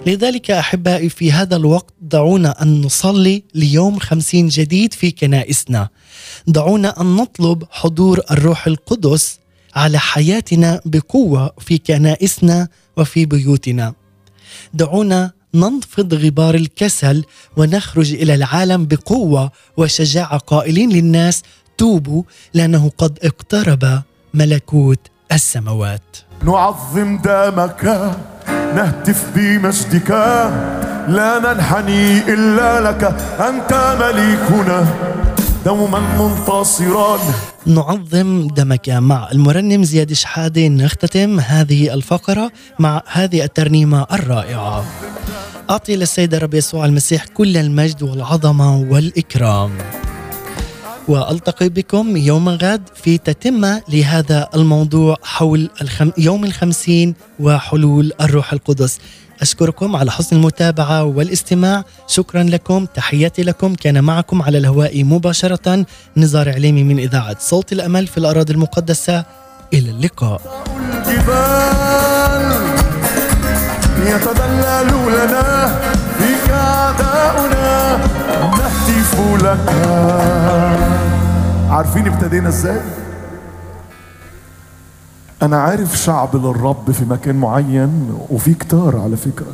لذلك 0.06 0.52
أحبائي 0.52 1.10
في 1.10 1.32
هذا 1.32 1.56
الوقت 1.56 1.94
دعونا 2.02 2.62
أن 2.62 2.82
نصلي 2.82 3.44
ليوم 3.56 4.00
خمسين 4.00 4.48
جديد 4.48 4.94
في 4.94 5.12
كنائسنا. 5.12 5.90
دعونا 6.48 7.02
أن 7.02 7.16
نطلب 7.16 7.64
حضور 7.70 8.22
الروح 8.32 8.68
القدس 8.68 9.40
على 9.76 10.00
حياتنا 10.00 10.82
بقوة 10.86 11.52
في 11.60 11.78
كنائسنا 11.78 12.68
وفي 12.98 13.26
بيوتنا. 13.26 13.94
دعونا 14.74 15.32
ننفض 15.56 16.14
غبار 16.14 16.56
الكسل 16.56 17.26
ونخرج 17.58 18.14
إلى 18.14 18.36
العالم 18.36 18.86
بقوة 18.86 19.52
وشجاعة 19.78 20.38
قائلين 20.38 20.90
للناس 20.90 21.44
توبوا 21.78 22.24
لأنه 22.54 22.92
قد 22.98 23.20
اقترب 23.24 24.02
ملكوت 24.34 25.00
السماوات. 25.32 26.18
نعظم 26.44 27.18
دمك 27.18 28.12
نهتف 28.76 29.26
بمجدك 29.36 30.10
لا 31.08 31.40
ننحني 31.40 32.34
إلا 32.34 32.82
لك 32.82 33.04
أنت 33.40 33.98
مليكنا. 34.00 34.80
دوما 35.66 36.00
منتصرا 36.00 37.20
نعظم 37.66 38.48
دمك 38.48 38.90
مع 38.90 39.32
المرنم 39.32 39.84
زياد 39.84 40.14
شحاده 40.14 40.68
نختتم 40.68 41.40
هذه 41.40 41.94
الفقرة 41.94 42.52
مع 42.80 43.02
هذه 43.12 43.44
الترنيمة 43.44 44.06
الرائعة. 44.12 44.86
أعطي 45.70 45.96
للسيد 45.96 46.34
الرب 46.34 46.54
يسوع 46.54 46.86
المسيح 46.86 47.26
كل 47.26 47.58
المجد 47.58 48.04
والعظمة 48.04 48.78
والإكرام. 48.78 49.72
وألتقي 51.08 51.70
بكم 51.70 52.18
يوم 52.18 52.50
غد 52.50 52.90
في 52.96 53.18
تتمه 53.18 53.82
لهذا 53.90 54.50
الموضوع 54.56 55.18
حول 55.24 55.70
الخم... 55.82 56.12
يوم 56.18 56.44
الخمسين 56.44 57.16
وحلول 57.40 58.12
الروح 58.22 58.54
القدس. 58.54 59.00
أشكركم 59.42 59.96
على 59.96 60.12
حسن 60.12 60.36
المتابعة 60.36 61.04
والاستماع. 61.04 61.84
شكرا 62.08 62.44
لكم. 62.44 62.86
تحياتي 62.86 63.44
لكم. 63.44 63.76
كان 63.76 64.04
معكم 64.04 64.42
على 64.42 64.58
الهواء 64.58 65.04
مباشرة 65.04 65.86
نزار 66.18 66.50
عليمي 66.50 66.84
من 66.84 67.00
إذاعة 67.00 67.36
صوت 67.40 67.72
الأمل 67.72 68.08
في 68.08 68.18
الأراضي 68.18 68.54
المقدسة. 68.54 69.26
إلى 69.74 69.90
اللقاء. 69.92 70.42
يتدلل 74.06 74.90
لنا 75.08 75.68
فيك 76.18 76.50
أعداؤنا. 76.50 77.98
نهتف 78.42 79.44
لك. 79.44 79.60
عارفين 81.70 82.08
ابتدينا 82.08 82.50
إزاي؟ 82.50 82.82
أنا 85.46 85.62
عارف 85.62 85.98
شعب 85.98 86.36
للرب 86.36 86.92
في 86.92 87.06
مكان 87.06 87.36
معين 87.36 88.18
وفي 88.30 88.54
كتار 88.54 88.98
على 89.00 89.18
فكرة. 89.18 89.54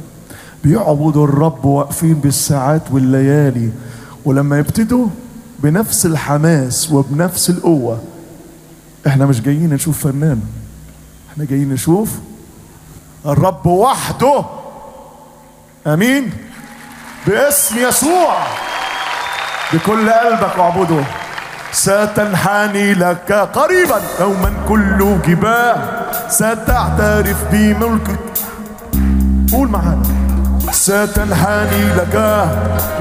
بيعبدوا 0.63 1.25
الرب 1.27 1.65
واقفين 1.65 2.13
بالساعات 2.13 2.81
والليالي 2.91 3.71
ولما 4.25 4.59
يبتدوا 4.59 5.07
بنفس 5.59 6.05
الحماس 6.05 6.91
وبنفس 6.91 7.49
القوة 7.49 8.01
إحنا 9.07 9.25
مش 9.25 9.41
جايين 9.41 9.73
نشوف 9.73 10.07
فنان 10.07 10.41
إحنا 11.31 11.45
جايين 11.45 11.69
نشوف 11.69 12.11
الرب 13.25 13.65
وحده. 13.65 14.45
آمين؟ 15.87 16.31
باسم 17.27 17.77
يسوع. 17.77 18.33
بكل 19.73 20.09
قلبك 20.09 20.59
اعبده. 20.59 21.03
ستنحني 21.71 22.93
لك 22.93 23.31
قريبا. 23.53 24.01
يوما 24.19 24.53
كل 24.67 25.17
جباه 25.27 25.75
ستعترف 26.29 27.37
بملكك 27.51 28.19
قول 29.51 29.67
معانا. 29.67 30.03
ستنحني 30.71 31.83
لك. 31.97 32.45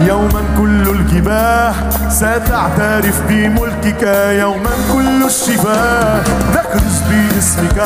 يوما 0.00 0.42
كل 0.58 0.88
الجباه 0.88 1.74
ستعترف 2.08 3.20
بملكك. 3.28 4.02
يوما 4.42 4.70
كل 4.92 5.26
الشفاه 5.26 6.20
نكرز 6.54 7.00
باسمك. 7.08 7.78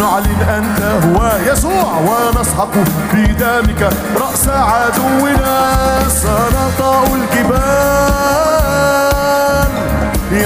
نعلن 0.00 0.40
أنت 0.58 1.04
هو 1.04 1.32
يسوع 1.52 1.92
ونسحق 2.08 2.74
بدمك. 3.12 3.90
رأس 4.16 4.48
عدونا 4.48 5.58
سنطأ 6.08 7.04
الجبال. 7.14 8.55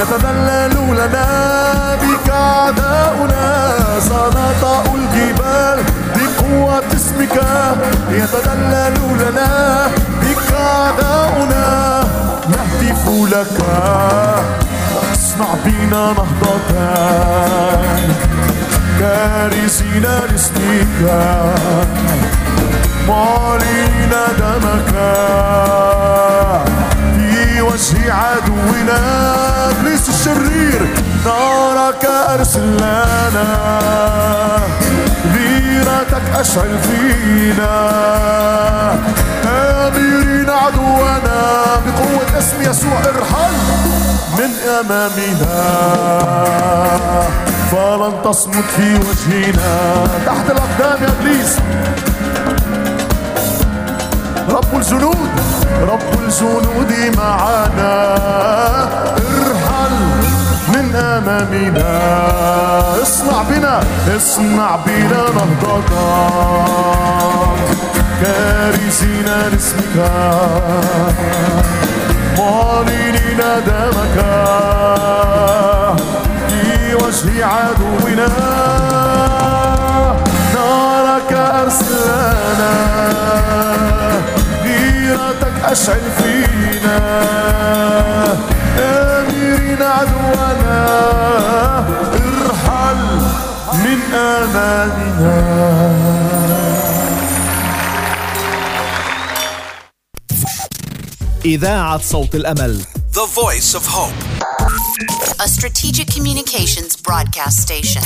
يتذلل 0.00 0.74
لنا 0.96 1.26
بك 2.02 2.30
أعداؤنا. 2.30 3.74
سنطأ 4.00 4.84
الجبال 4.94 5.84
بقوة 6.14 6.82
اسمك. 6.96 7.36
يتذلل 8.10 8.98
لنا 9.20 9.86
بك 10.22 10.52
أعداؤنا. 10.54 11.68
نهتف 12.48 13.08
لك. 13.08 13.58
اصنع 15.12 15.54
بنا 15.64 16.04
نهضة. 16.12 16.60
كارثين 19.00 20.02
لاسمك 20.02 21.00
معلن 23.08 24.12
دمك. 24.38 24.94
وجه 27.80 28.12
عدونا 28.12 29.00
إبليس 29.70 30.08
الشرير. 30.08 30.88
نارك 31.24 32.04
ارسل 32.04 32.76
لنا 32.76 33.46
غيرتك 35.34 36.22
أشعل 36.40 36.78
فينا. 36.82 37.90
اميرين 39.46 40.50
عدونا 40.50 41.40
بقوة 41.86 42.38
اسم 42.38 42.70
يسوع 42.70 42.98
ارحل 42.98 43.54
من 44.38 44.50
أمامنا. 44.80 45.60
فلن 47.70 48.12
تصمت 48.24 48.64
في 48.76 48.94
وجهنا. 48.94 50.06
تحت 50.26 50.50
الأقدام 50.50 51.02
يا 51.02 51.08
إبليس. 51.20 51.56
رب 54.48 54.76
الجنود 54.76 55.30
رب 55.82 56.20
الجنود 56.20 56.92
معنا. 57.16 58.14
ارحل 59.16 59.96
من 60.68 60.96
آمامنا. 60.96 62.00
اصنع 63.02 63.42
بنا 63.42 63.80
اصنع 64.16 64.76
بنا 64.86 65.22
نهضة 65.36 65.82
كارثين 68.22 69.24
لاسمك. 69.24 69.96
معلنين 72.38 73.40
دمك. 73.66 74.16
في 76.48 76.94
وجه 76.94 77.46
عدونا. 77.46 78.28
نارك 80.54 81.32
أرسلنا 81.32 82.74
غيرتك 85.20 85.64
أشعل 85.64 86.00
فينا 86.18 86.98
آمرين 88.78 89.82
عدونا 89.82 90.86
ارحل 92.14 93.20
من 93.84 94.14
أمامنا 94.14 95.60
إذاعة 101.44 101.98
صوت 102.02 102.34
الأمل 102.34 102.84
The 103.12 103.26
voice 103.26 103.74
of 103.74 103.84
hope. 103.86 104.14
a 105.40 105.48
strategic 105.48 106.06
communications 106.14 106.96
broadcast 106.96 107.60
station. 107.62 108.02